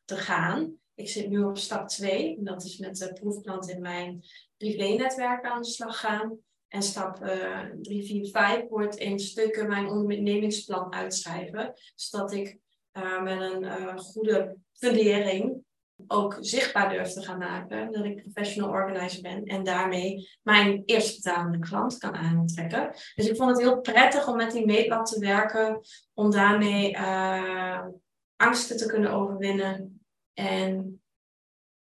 te 0.04 0.16
gaan. 0.16 0.76
Ik 0.95 1.09
zit 1.09 1.28
nu 1.28 1.45
op 1.45 1.59
stap 1.59 1.88
2. 1.88 2.37
Dat 2.40 2.64
is 2.64 2.78
met 2.78 2.97
de 2.97 3.12
proefklant 3.12 3.69
in 3.69 3.81
mijn 3.81 4.25
privé-netwerk 4.57 5.45
aan 5.45 5.62
de 5.62 5.69
slag 5.69 6.00
gaan. 6.00 6.38
En 6.69 6.83
stap 6.83 7.16
3, 7.83 8.04
4, 8.04 8.31
5 8.31 8.69
wordt 8.69 8.97
in 8.97 9.19
stukken 9.19 9.69
mijn 9.69 9.87
ondernemingsplan 9.87 10.93
uitschrijven. 10.93 11.73
Zodat 11.95 12.33
ik 12.33 12.59
uh, 12.93 13.23
met 13.23 13.40
een 13.40 13.62
uh, 13.62 13.97
goede 13.97 14.57
fundering 14.73 15.62
ook 16.07 16.37
zichtbaar 16.41 16.89
durf 16.89 17.13
te 17.13 17.23
gaan 17.23 17.39
maken. 17.39 17.93
Dat 17.93 18.05
ik 18.05 18.23
professional 18.23 18.71
organizer 18.71 19.23
ben. 19.23 19.45
En 19.45 19.65
daarmee 19.65 20.29
mijn 20.43 20.83
eerste 20.85 21.15
betalende 21.15 21.59
klant 21.59 21.99
kan 21.99 22.15
aantrekken. 22.15 22.91
Dus 23.15 23.29
ik 23.29 23.37
vond 23.37 23.51
het 23.51 23.61
heel 23.61 23.81
prettig 23.81 24.29
om 24.29 24.37
met 24.37 24.53
die 24.53 24.67
meetlat 24.67 25.07
te 25.07 25.19
werken. 25.19 25.81
Om 26.15 26.31
daarmee 26.31 26.91
uh, 26.97 27.87
angsten 28.37 28.77
te 28.77 28.87
kunnen 28.87 29.13
overwinnen 29.13 30.01
en 30.33 31.03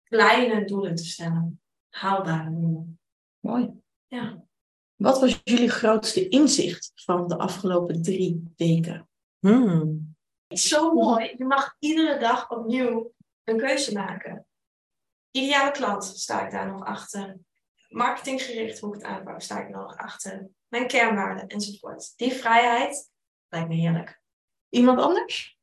kleine 0.03 0.65
doelen 0.65 0.95
te 0.95 1.05
stellen. 1.05 1.61
Haalbare 1.89 2.51
doelen. 2.51 3.01
Mooi. 3.41 3.71
Ja. 4.07 4.47
Wat 4.97 5.21
was 5.21 5.41
jullie 5.45 5.71
grootste 5.71 6.29
inzicht 6.29 6.93
van 6.95 7.29
de 7.29 7.39
afgelopen 7.39 8.03
drie 8.03 8.53
weken? 8.57 9.09
Hmm. 9.39 10.17
Zo 10.49 10.95
mooi. 10.95 11.35
Je 11.37 11.45
mag 11.45 11.77
iedere 11.79 12.19
dag 12.19 12.51
opnieuw 12.51 13.13
een 13.49 13.59
keuze 13.59 13.93
maken. 13.93 14.47
Ideale 15.31 15.71
klant 15.71 16.05
sta 16.05 16.45
ik 16.45 16.51
daar 16.51 16.67
nog 16.67 16.85
achter. 16.85 17.37
Marketinggericht, 17.89 18.79
hoe 18.79 18.95
ik 18.95 19.01
het 19.03 19.11
aanpak, 19.11 19.43
sta 19.43 19.61
ik 19.61 19.69
nog 19.69 19.97
achter. 19.97 20.49
Mijn 20.69 20.87
kernwaarden 20.87 21.47
enzovoort. 21.47 22.13
Die 22.17 22.33
vrijheid 22.33 23.11
lijkt 23.49 23.69
me 23.69 23.75
heerlijk. 23.75 24.21
Iemand 24.69 25.01
anders? 25.01 25.59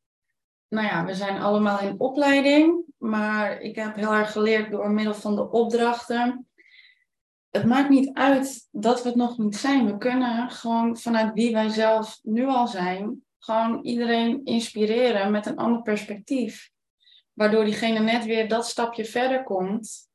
nou 0.76 0.88
ja, 0.88 1.06
we 1.06 1.14
zijn 1.14 1.42
allemaal 1.42 1.80
in 1.80 2.00
opleiding, 2.00 2.84
maar 2.98 3.62
ik 3.62 3.76
heb 3.76 3.96
heel 3.96 4.14
erg 4.14 4.32
geleerd 4.32 4.72
door 4.72 4.92
middel 4.92 5.14
van 5.14 5.36
de 5.36 5.50
opdrachten. 5.52 6.48
Het 7.50 7.66
maakt 7.66 7.90
niet 7.90 8.14
uit 8.14 8.68
dat 8.72 9.02
we 9.02 9.08
het 9.08 9.18
nog 9.18 9.38
niet 9.38 9.56
zijn. 9.56 9.86
We 9.86 9.98
kunnen 9.98 10.50
gewoon 10.50 10.98
vanuit 10.98 11.34
wie 11.34 11.54
wij 11.54 11.70
zelf 11.70 12.20
nu 12.24 12.46
al 12.46 12.68
zijn, 12.68 13.24
gewoon 13.40 13.84
iedereen 13.84 14.44
inspireren 14.44 15.32
met 15.32 15.46
een 15.46 15.58
ander 15.58 15.82
perspectief. 15.82 16.74
Waardoor 17.36 17.66
diegene 17.66 18.00
net 18.00 18.26
weer 18.26 18.48
dat 18.48 18.68
stapje 18.68 19.06
verder 19.06 19.44
komt, 19.44 20.10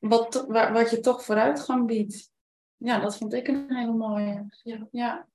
wat, 0.00 0.44
wat 0.48 0.90
je 0.90 1.00
toch 1.00 1.24
vooruitgang 1.24 1.86
biedt. 1.86 2.32
Ja, 2.76 2.98
dat 2.98 3.16
vond 3.16 3.32
ik 3.32 3.48
een 3.48 3.76
hele 3.76 3.92
mooie. 3.92 4.46
Ja. 4.62 4.88
ja. 4.90 5.26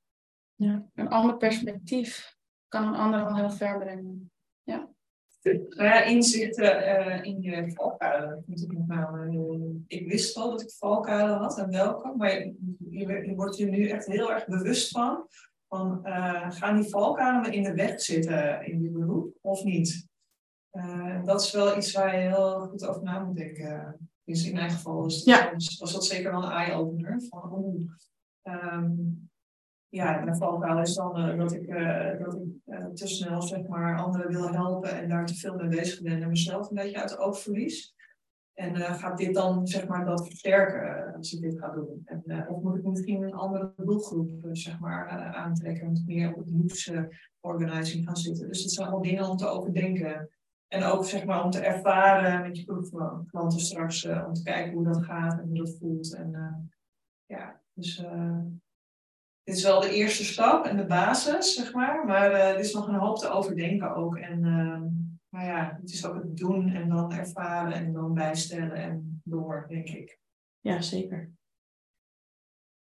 ja. 0.56 0.86
Een 0.96 1.10
ander 1.10 1.38
perspectief 1.38 2.36
kan 2.67 2.88
een 2.88 2.96
ander 2.96 3.25
al 3.25 3.36
heel 3.36 3.51
ver 3.51 3.77
brengen. 3.79 4.32
Ja. 4.63 4.89
Ja, 5.70 6.03
inzichten 6.03 6.79
uh, 6.79 7.24
in 7.24 7.41
je 7.41 7.72
valkuilen. 7.74 8.46
Uh, 8.48 9.75
ik 9.88 10.08
wist 10.08 10.36
wel 10.36 10.50
dat 10.50 10.62
ik 10.62 10.72
valkuilen 10.72 11.38
had 11.38 11.58
en 11.58 11.70
welke, 11.70 12.13
maar 12.17 12.32
je, 12.32 12.56
je, 12.89 13.25
je 13.25 13.36
wordt 13.36 13.58
je 13.58 13.65
nu 13.65 13.88
echt 13.88 14.06
heel 14.06 14.32
erg 14.32 14.46
bewust 14.46 14.91
van. 14.91 15.27
van 15.67 16.01
uh, 16.03 16.51
gaan 16.51 16.82
die 16.82 16.89
valkuilen 16.89 17.41
me 17.41 17.56
in 17.56 17.63
de 17.63 17.74
weg 17.74 18.01
zitten 18.01 18.65
in 18.65 18.82
je 18.82 18.89
beroep 18.89 19.38
of 19.41 19.63
niet? 19.63 20.08
Dat 21.25 21.41
is 21.41 21.51
wel 21.51 21.77
iets 21.77 21.91
waar 21.91 22.15
je 22.15 22.21
heel 22.21 22.59
goed 22.59 22.88
over 22.88 23.03
na 23.03 23.24
moet 23.24 23.36
denken. 23.36 23.97
Dus 24.24 24.47
in 24.47 24.53
mijn 24.53 24.71
geval 24.71 25.01
was 25.01 25.24
ja. 25.24 25.51
was 25.79 25.93
dat 25.93 26.05
zeker 26.05 26.31
wel 26.31 26.43
een 26.43 26.51
eye-opener. 26.51 27.21
Van 27.29 27.39
hoe, 27.39 27.97
um, 28.43 29.29
ja, 29.89 30.24
mijn 30.24 30.38
valkuil 30.38 30.81
is 30.81 30.95
dan 30.95 31.29
uh, 31.29 31.38
dat 31.38 31.53
ik, 31.53 31.67
uh, 31.67 32.19
dat 32.19 32.33
ik 32.33 32.41
uh, 32.65 32.86
te 32.86 33.07
snel 33.07 33.41
zeg 33.41 33.67
maar, 33.67 33.97
anderen 33.97 34.31
wil 34.31 34.51
helpen 34.51 34.91
en 34.91 35.09
daar 35.09 35.25
te 35.25 35.36
veel 35.36 35.55
mee 35.55 35.67
bezig 35.67 36.01
ben 36.01 36.21
en 36.21 36.29
mezelf 36.29 36.69
een 36.69 36.75
beetje 36.75 37.01
uit 37.01 37.09
het 37.09 37.19
oog 37.19 37.39
verlies. 37.39 37.95
En 38.53 38.75
gaat 38.75 39.17
dit 39.17 39.33
dan 39.33 39.67
zeg 39.67 39.88
maar, 39.88 40.05
dat 40.05 40.27
versterken 40.27 41.15
als 41.15 41.33
ik 41.33 41.41
dit 41.41 41.59
ga 41.59 41.69
doen? 41.69 42.01
En, 42.05 42.50
of 42.50 42.62
moet 42.62 42.77
ik 42.77 42.83
misschien 42.83 43.24
een 43.24 43.33
andere 43.33 43.74
doelgroep 43.75 44.31
zeg 44.51 44.79
maar, 44.79 45.09
aantrekken 45.33 45.88
en 45.88 46.03
meer 46.05 46.33
op 46.33 46.38
het 46.38 46.50
luxe 46.50 47.09
organizing 47.39 48.05
gaan 48.05 48.17
zitten? 48.17 48.47
Dus 48.47 48.63
dat 48.63 48.71
zijn 48.71 48.88
allemaal 48.88 49.05
dingen 49.05 49.29
om 49.29 49.38
te 49.38 49.47
overdenken. 49.47 50.29
En 50.67 50.83
ook 50.83 51.05
zeg 51.05 51.25
maar, 51.25 51.43
om 51.43 51.51
te 51.51 51.59
ervaren 51.59 52.41
met 52.41 52.57
je 52.57 52.63
proefklanten 52.63 53.59
straks, 53.59 54.05
om 54.05 54.33
te 54.33 54.43
kijken 54.43 54.74
hoe 54.74 54.83
dat 54.83 55.03
gaat 55.03 55.39
en 55.39 55.47
hoe 55.47 55.57
dat 55.57 55.77
voelt. 55.79 56.13
En, 56.13 56.69
ja, 57.25 57.62
dus 57.74 57.95
dit 59.43 59.55
is 59.55 59.63
wel 59.63 59.81
de 59.81 59.93
eerste 59.93 60.24
stap 60.24 60.65
en 60.65 60.77
de 60.77 60.86
basis, 60.86 61.53
zeg 61.53 61.74
maar. 61.74 62.05
Maar 62.05 62.31
er 62.31 62.59
is 62.59 62.74
nog 62.74 62.88
een 62.88 62.95
hoop 62.95 63.17
te 63.17 63.29
overdenken 63.29 63.95
ook. 63.95 64.17
En 64.17 64.43
uh, 64.43 64.81
maar 65.29 65.45
ja, 65.45 65.77
het 65.81 65.91
is 65.91 66.05
ook 66.05 66.15
het 66.15 66.38
doen 66.38 66.69
en 66.69 66.89
dan 66.89 67.12
ervaren 67.12 67.74
en 67.74 67.93
dan 67.93 68.13
bijstellen 68.13 68.75
en 68.75 69.21
door, 69.24 69.65
denk 69.67 69.89
ik. 69.89 70.19
Ja, 70.59 70.81
zeker. 70.81 71.31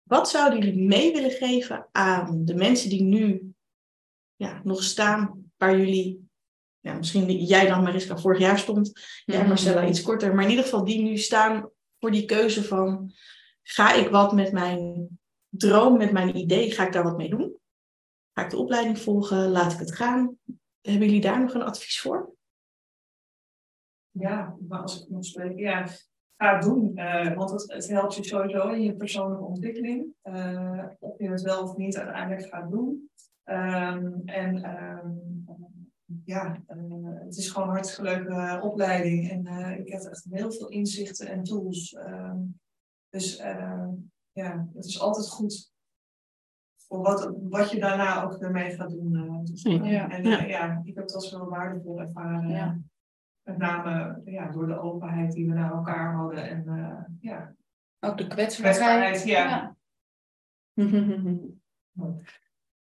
Wat 0.02 0.30
zouden 0.30 0.58
jullie 0.58 0.86
mee 0.86 1.12
willen 1.12 1.30
geven 1.30 1.88
aan 1.92 2.44
de 2.44 2.54
mensen 2.54 2.90
die 2.90 3.02
nu 3.02 3.54
ja, 4.36 4.60
nog 4.64 4.82
staan 4.82 5.52
waar 5.56 5.78
jullie, 5.78 6.27
ja, 6.88 6.94
misschien 6.96 7.44
jij 7.44 7.66
dan 7.66 7.82
Mariska 7.82 8.16
vorig 8.16 8.38
jaar 8.38 8.58
stond, 8.58 9.00
jij 9.24 9.46
Marcella 9.46 9.86
iets 9.86 10.02
korter, 10.02 10.34
maar 10.34 10.44
in 10.44 10.50
ieder 10.50 10.64
geval 10.64 10.84
die 10.84 11.02
nu 11.02 11.16
staan 11.16 11.70
voor 11.98 12.10
die 12.10 12.24
keuze 12.24 12.64
van 12.64 13.12
ga 13.62 13.94
ik 13.94 14.08
wat 14.08 14.32
met 14.32 14.52
mijn 14.52 15.08
droom, 15.48 15.96
met 15.96 16.12
mijn 16.12 16.36
idee, 16.36 16.70
ga 16.70 16.86
ik 16.86 16.92
daar 16.92 17.02
wat 17.02 17.16
mee 17.16 17.28
doen? 17.28 17.56
Ga 18.32 18.44
ik 18.44 18.50
de 18.50 18.56
opleiding 18.56 18.98
volgen? 18.98 19.48
Laat 19.48 19.72
ik 19.72 19.78
het 19.78 19.94
gaan? 19.94 20.36
Hebben 20.80 21.06
jullie 21.06 21.20
daar 21.20 21.40
nog 21.40 21.54
een 21.54 21.62
advies 21.62 22.00
voor? 22.00 22.34
Ja, 24.10 24.56
maar 24.68 24.80
als 24.80 25.02
ik 25.02 25.08
moet 25.08 25.26
spreken, 25.26 25.56
ja, 25.56 25.86
ga 26.36 26.54
het 26.54 26.62
doen. 26.62 26.92
Uh, 26.94 27.36
want 27.36 27.50
het, 27.50 27.72
het, 27.72 27.88
helpt 27.88 28.14
je 28.14 28.24
sowieso 28.24 28.68
in 28.68 28.82
je 28.82 28.96
persoonlijke 28.96 29.44
ontwikkeling. 29.44 30.06
Uh, 30.24 30.84
of 30.98 31.18
je 31.18 31.30
het 31.30 31.42
wel 31.42 31.62
of 31.62 31.76
niet 31.76 31.96
uiteindelijk 31.96 32.48
gaat 32.48 32.70
doen. 32.70 33.10
Um, 33.44 34.22
en 34.24 34.70
um, 34.70 35.38
ja, 36.24 36.62
uh, 36.68 37.20
het 37.24 37.36
is 37.36 37.50
gewoon 37.50 37.68
een 37.68 37.74
hartstikke 37.74 38.10
leuke 38.10 38.60
opleiding. 38.62 39.30
En 39.30 39.46
ik 39.78 39.88
heb 39.88 40.00
echt 40.00 40.26
heel 40.30 40.52
veel 40.52 40.68
inzichten 40.68 41.26
en 41.26 41.42
tools. 41.42 41.96
Um, 41.96 42.60
dus 43.08 43.36
ja, 44.32 44.68
het 44.74 44.84
is 44.84 45.00
altijd 45.00 45.28
goed 45.28 45.72
voor 46.76 47.02
wat, 47.02 47.32
wat 47.40 47.70
je 47.70 47.80
daarna 47.80 48.24
ook 48.24 48.32
ermee 48.32 48.76
gaat 48.76 48.90
doen. 48.90 49.46
Ja. 49.84 50.08
En 50.10 50.24
ja. 50.48 50.80
ik 50.84 50.94
heb 50.94 51.04
het 51.04 51.14
als 51.14 51.30
wel 51.30 51.48
waardevol 51.48 52.00
ervaren. 52.00 52.48
Ja. 52.48 52.78
Met 53.42 53.58
name 53.58 54.20
ja, 54.24 54.50
door 54.50 54.66
de 54.66 54.80
openheid 54.80 55.32
die 55.32 55.46
we 55.46 55.54
naar 55.54 55.72
elkaar 55.72 56.14
hadden. 56.14 56.48
En 56.48 57.18
ja, 57.20 57.54
Ook 58.00 58.18
de 58.18 58.26
kwetsbaarheid. 58.26 58.76
Kwetsbaarheid, 58.76 59.24
ja. 59.26 59.48
ja. 59.48 59.76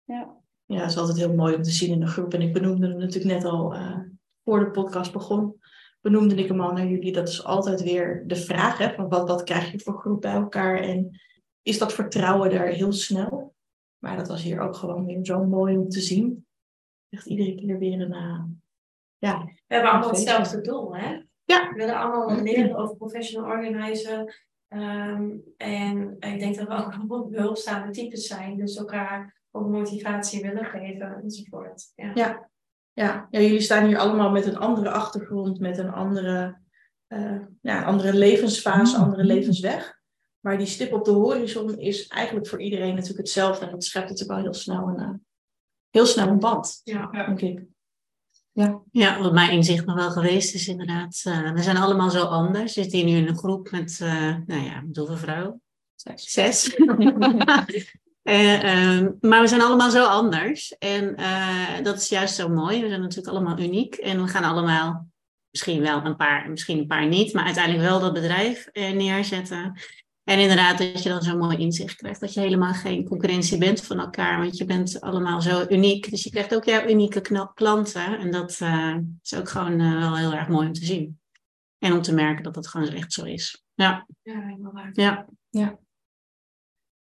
Ja, 0.03 0.37
dat 0.75 0.89
is 0.89 0.97
altijd 0.97 1.17
heel 1.17 1.33
mooi 1.33 1.55
om 1.55 1.61
te 1.61 1.71
zien 1.71 1.91
in 1.91 1.99
de 1.99 2.07
groep. 2.07 2.33
En 2.33 2.41
ik 2.41 2.53
benoemde 2.53 2.87
hem 2.87 2.97
natuurlijk 2.97 3.33
net 3.33 3.45
al 3.45 3.73
eh, 3.73 3.99
voor 4.43 4.59
de 4.59 4.71
podcast 4.71 5.11
begon. 5.11 5.61
Benoemde 6.01 6.35
ik 6.35 6.47
hem 6.47 6.61
al 6.61 6.71
naar 6.71 6.87
jullie. 6.87 7.11
Dat 7.11 7.27
is 7.27 7.43
altijd 7.43 7.83
weer 7.83 8.23
de 8.27 8.35
vraag, 8.35 8.77
hè, 8.77 8.93
van 8.93 9.09
wat, 9.09 9.27
wat 9.27 9.43
krijg 9.43 9.71
je 9.71 9.79
voor 9.79 9.99
groep 9.99 10.21
bij 10.21 10.33
elkaar? 10.33 10.79
En 10.79 11.19
is 11.61 11.77
dat 11.77 11.93
vertrouwen 11.93 12.49
daar 12.49 12.67
heel 12.67 12.91
snel? 12.91 13.55
Maar 13.97 14.17
dat 14.17 14.27
was 14.27 14.43
hier 14.43 14.59
ook 14.59 14.75
gewoon 14.75 15.05
weer 15.05 15.25
zo 15.25 15.45
mooi 15.45 15.77
om 15.77 15.89
te 15.89 16.01
zien. 16.01 16.45
Echt 17.09 17.25
iedere 17.25 17.55
keer 17.55 17.79
weer 17.79 18.01
een, 18.01 18.13
uh, 18.13 18.43
ja. 19.17 19.43
We 19.45 19.73
hebben 19.73 19.91
allemaal 19.91 20.09
hetzelfde 20.09 20.61
doel, 20.61 20.95
hè? 20.95 21.21
Ja. 21.43 21.69
We 21.69 21.73
willen 21.75 21.97
allemaal 21.97 22.41
leren 22.41 22.75
over 22.75 22.95
professional 22.95 23.49
organizer. 23.49 24.45
Ehm, 24.67 25.31
en 25.57 26.15
ik 26.19 26.39
denk 26.39 26.55
dat 26.55 26.67
we 26.67 26.73
ook 26.73 26.93
allemaal 26.93 27.27
behulpzame 27.27 27.91
types 27.91 28.27
zijn. 28.27 28.57
Dus 28.57 28.75
elkaar 28.75 29.41
ook 29.57 29.69
motivatie 29.69 30.41
willen 30.41 30.65
geven 30.65 31.21
enzovoort. 31.23 31.91
Ja. 31.95 32.11
Ja. 32.15 32.49
Ja. 32.93 33.27
ja, 33.31 33.39
jullie 33.39 33.61
staan 33.61 33.85
hier 33.85 33.97
allemaal 33.97 34.31
met 34.31 34.45
een 34.45 34.57
andere 34.57 34.89
achtergrond, 34.89 35.59
met 35.59 35.77
een 35.77 35.91
andere, 35.91 36.57
eh, 37.07 37.41
ja, 37.61 37.83
andere 37.83 38.13
levensfase, 38.13 38.97
andere 38.97 39.23
levensweg. 39.23 39.99
Maar 40.39 40.57
die 40.57 40.67
stip 40.67 40.93
op 40.93 41.05
de 41.05 41.11
horizon 41.11 41.77
is 41.79 42.07
eigenlijk 42.07 42.47
voor 42.47 42.61
iedereen 42.61 42.93
natuurlijk 42.93 43.19
hetzelfde. 43.19 43.65
En 43.65 43.71
dat 43.71 43.83
schept 43.83 44.09
natuurlijk 44.09 44.39
wel 44.39 44.51
heel 44.51 44.59
snel 44.59 44.87
een, 44.87 44.99
eh, 44.99 45.13
heel 45.89 46.05
snel 46.05 46.27
een 46.27 46.39
band, 46.39 46.81
Ja. 46.83 47.09
denk 47.11 47.41
ik. 47.41 47.65
Ja, 48.91 49.21
wat 49.21 49.33
mijn 49.33 49.51
inzicht 49.51 49.85
nog 49.85 49.95
wel 49.95 50.11
geweest 50.11 50.53
is 50.53 50.67
inderdaad, 50.67 51.21
eh, 51.23 51.51
we 51.51 51.61
zijn 51.61 51.77
allemaal 51.77 52.09
zo 52.09 52.23
anders. 52.23 52.75
We 52.75 52.81
zitten 52.81 52.99
hier 52.99 53.07
nu 53.07 53.17
in 53.17 53.27
een 53.27 53.37
groep 53.37 53.71
met, 53.71 53.99
eh, 54.01 54.35
nou 54.45 54.63
ja, 54.63 54.81
met 54.81 54.97
hoeveel 54.97 55.17
vrouwen? 55.17 55.61
Zes. 56.15 56.75
Eh, 58.27 58.63
ehm, 58.63 59.11
maar 59.21 59.41
we 59.41 59.47
zijn 59.47 59.61
allemaal 59.61 59.91
zo 59.91 60.05
anders. 60.05 60.77
En 60.77 61.15
eh, 61.15 61.83
dat 61.83 61.97
is 61.97 62.09
juist 62.09 62.35
zo 62.35 62.49
mooi. 62.49 62.81
We 62.81 62.87
zijn 62.87 63.01
natuurlijk 63.01 63.27
allemaal 63.27 63.59
uniek. 63.59 63.95
En 63.95 64.21
we 64.21 64.27
gaan 64.27 64.43
allemaal, 64.43 65.07
misschien 65.51 65.81
wel 65.81 66.05
een 66.05 66.15
paar, 66.15 66.49
misschien 66.49 66.77
een 66.77 66.87
paar 66.87 67.07
niet, 67.07 67.33
maar 67.33 67.45
uiteindelijk 67.45 67.83
wel 67.89 67.99
dat 67.99 68.13
bedrijf 68.13 68.65
eh, 68.65 68.91
neerzetten. 68.91 69.79
En 70.23 70.39
inderdaad, 70.39 70.77
dat 70.77 71.03
je 71.03 71.09
dan 71.09 71.21
zo'n 71.21 71.37
mooi 71.37 71.57
inzicht 71.57 71.95
krijgt. 71.95 72.19
Dat 72.19 72.33
je 72.33 72.39
helemaal 72.39 72.73
geen 72.73 73.05
concurrentie 73.05 73.57
bent 73.57 73.83
van 73.83 73.99
elkaar. 73.99 74.39
Want 74.39 74.57
je 74.57 74.65
bent 74.65 75.01
allemaal 75.01 75.41
zo 75.41 75.65
uniek. 75.69 76.09
Dus 76.09 76.23
je 76.23 76.29
krijgt 76.29 76.55
ook 76.55 76.65
jouw 76.65 76.87
unieke 76.87 77.49
klanten. 77.53 78.19
En 78.19 78.31
dat 78.31 78.57
eh, 78.59 78.95
is 79.23 79.35
ook 79.35 79.49
gewoon 79.49 79.99
wel 79.99 80.17
heel 80.17 80.33
erg 80.33 80.47
mooi 80.47 80.67
om 80.67 80.73
te 80.73 80.85
zien. 80.85 81.19
En 81.77 81.93
om 81.93 82.01
te 82.01 82.13
merken 82.13 82.43
dat 82.43 82.53
dat 82.53 82.67
gewoon 82.67 82.87
echt 82.89 83.13
zo 83.13 83.23
is. 83.23 83.63
Ja, 83.73 84.07
Ja, 84.23 84.41
helemaal 84.41 84.73
waar. 84.73 84.89
ja. 85.49 85.79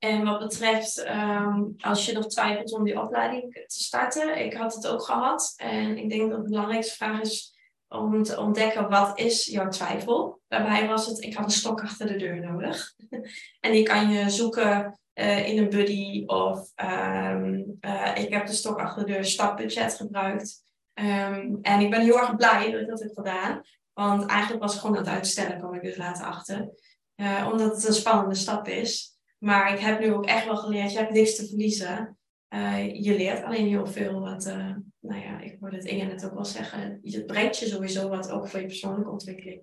En 0.04 0.24
wat 0.24 0.40
betreft, 0.40 0.98
ehm, 0.98 1.64
als 1.80 2.06
je 2.06 2.14
nog 2.14 2.28
twijfelt 2.28 2.74
om 2.74 2.84
die 2.84 3.02
opleiding 3.02 3.54
te 3.54 3.84
starten, 3.84 4.46
ik 4.46 4.54
had 4.54 4.76
het 4.76 4.88
ook 4.88 5.04
gehad. 5.04 5.54
En 5.58 5.98
ik 5.98 6.10
denk 6.10 6.30
dat 6.32 6.44
de 6.44 6.50
belangrijkste 6.50 6.96
vraag 6.96 7.22
is 7.22 7.56
om 7.88 8.24
te 8.24 8.40
ontdekken 8.40 8.90
wat 8.90 9.20
is 9.20 9.46
jouw 9.46 9.68
twijfel. 9.68 10.42
Daarbij 10.48 10.88
was 10.88 11.06
het, 11.06 11.22
ik 11.22 11.36
had 11.36 11.46
een 11.46 11.52
stok 11.52 11.82
achter 11.82 12.08
de 12.08 12.16
deur 12.16 12.40
nodig. 12.40 12.94
en 13.66 13.72
die 13.72 13.84
kan 13.84 14.10
je 14.10 14.30
zoeken 14.30 15.00
eh, 15.14 15.48
in 15.48 15.58
een 15.58 15.70
buddy 15.70 16.24
of 16.26 16.72
ehm, 16.76 17.62
eh, 17.80 18.12
ik 18.16 18.34
heb 18.34 18.48
de 18.48 18.54
stok 18.54 18.80
achter 18.80 19.06
de 19.06 19.12
deur 19.12 19.26
stapbudget 19.26 19.96
gebruikt. 19.96 20.64
Ehm, 20.94 21.56
en 21.62 21.80
ik 21.80 21.90
ben 21.90 22.02
heel 22.02 22.20
erg 22.20 22.36
blij 22.36 22.72
dat 22.72 22.82
ik 22.82 22.88
dat 22.88 23.02
heb 23.02 23.12
gedaan. 23.14 23.62
Want 23.94 24.26
eigenlijk 24.26 24.62
was 24.62 24.74
ik 24.74 24.80
gewoon 24.80 24.98
aan 24.98 25.04
het 25.04 25.14
uitstellen, 25.14 25.60
kwam 25.60 25.74
ik 25.74 25.84
dus 25.84 25.98
later 25.98 26.26
achter. 26.26 26.70
Eh, 27.16 27.50
omdat 27.52 27.76
het 27.76 27.88
een 27.88 27.94
spannende 27.94 28.36
stap 28.36 28.68
is. 28.68 29.13
Maar 29.44 29.74
ik 29.74 29.80
heb 29.80 30.00
nu 30.00 30.14
ook 30.14 30.26
echt 30.26 30.46
wel 30.46 30.58
geleerd, 30.58 30.92
je 30.92 30.98
hebt 30.98 31.12
niks 31.12 31.36
te 31.36 31.48
verliezen. 31.48 32.18
Eh, 32.48 33.04
je 33.04 33.16
leert 33.16 33.44
alleen 33.44 33.68
heel 33.68 33.88
veel 33.88 34.20
wat, 34.20 34.46
eh, 34.46 34.76
nou 35.00 35.22
ja, 35.22 35.40
ik 35.40 35.58
hoorde 35.60 35.76
het 35.76 35.86
Inge 35.86 36.06
net 36.06 36.26
ook 36.26 36.34
wel 36.34 36.46
zeggen. 36.46 37.00
Het 37.02 37.26
brengt 37.26 37.58
je 37.58 37.66
sowieso 37.66 38.10
wat 38.10 38.32
ook 38.32 38.48
voor 38.48 38.60
je 38.60 38.66
persoonlijke 38.66 39.10
ontwikkeling. 39.10 39.62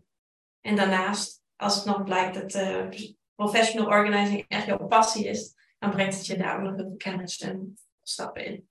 En 0.61 0.77
daarnaast, 0.77 1.43
als 1.57 1.77
het 1.77 1.85
nog 1.85 2.05
blijkt 2.05 2.35
dat 2.35 2.55
eh, 2.55 2.89
professional 3.35 3.87
organizing 3.87 4.45
echt 4.49 4.67
jouw 4.67 4.87
passie 4.87 5.29
is, 5.29 5.55
dan 5.79 5.91
brengt 5.91 6.17
het 6.17 6.27
je 6.27 6.37
daar 6.37 6.67
ook 6.67 6.77
nog 6.77 6.97
kennis 6.97 7.41
en 7.41 7.79
stappen 8.03 8.45
in. 8.45 8.69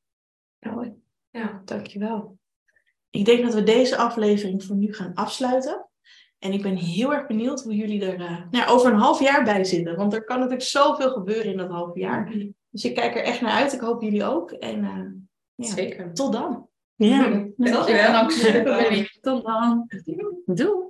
Mooi. 0.60 0.94
Ja. 1.30 1.62
Dankjewel. 1.66 2.38
Ik 3.10 3.26
denk 3.26 3.44
dat 3.44 3.54
we 3.54 3.64
deze 3.64 3.98
aflevering 3.98 4.64
voor 4.64 4.76
nu 4.76 4.94
gaan 4.94 5.14
afsluiten. 5.14 5.89
En 6.40 6.54
ik 6.54 6.62
ben 6.62 6.76
heel 6.76 7.14
erg 7.14 7.28
benieuwd 7.28 7.64
hoe 7.64 7.76
jullie 7.76 8.06
er 8.06 8.22
eh, 8.22 8.38
nou, 8.52 8.70
over 8.70 8.92
een 8.92 9.00
half 9.00 9.20
jaar 9.20 9.44
bij 9.44 9.64
zitten. 9.64 9.96
Want 9.96 10.14
er 10.14 10.24
kan 10.24 10.38
natuurlijk 10.38 10.68
zoveel 10.68 11.12
gebeuren 11.12 11.52
in 11.52 11.58
dat 11.58 11.70
half 11.70 11.96
jaar. 11.96 12.34
Dus 12.70 12.84
ik 12.84 12.96
kijk 12.96 13.16
er 13.16 13.24
echt 13.24 13.42
naar 13.42 13.52
uit. 13.52 13.74
Ik 13.74 13.80
hoop 13.80 14.02
jullie 14.02 14.24
ook. 14.24 14.52
En 14.52 14.84
eh, 14.84 15.04
ja, 15.56 15.74
Zeker. 15.74 16.14
tot 16.14 16.34
dan. 16.34 16.68
ja. 16.96 17.30
Dankjewel. 17.56 18.12
Dankjewel. 18.12 19.06
Tot 19.22 19.46
dan. 19.46 19.88
Doei. 20.46 20.88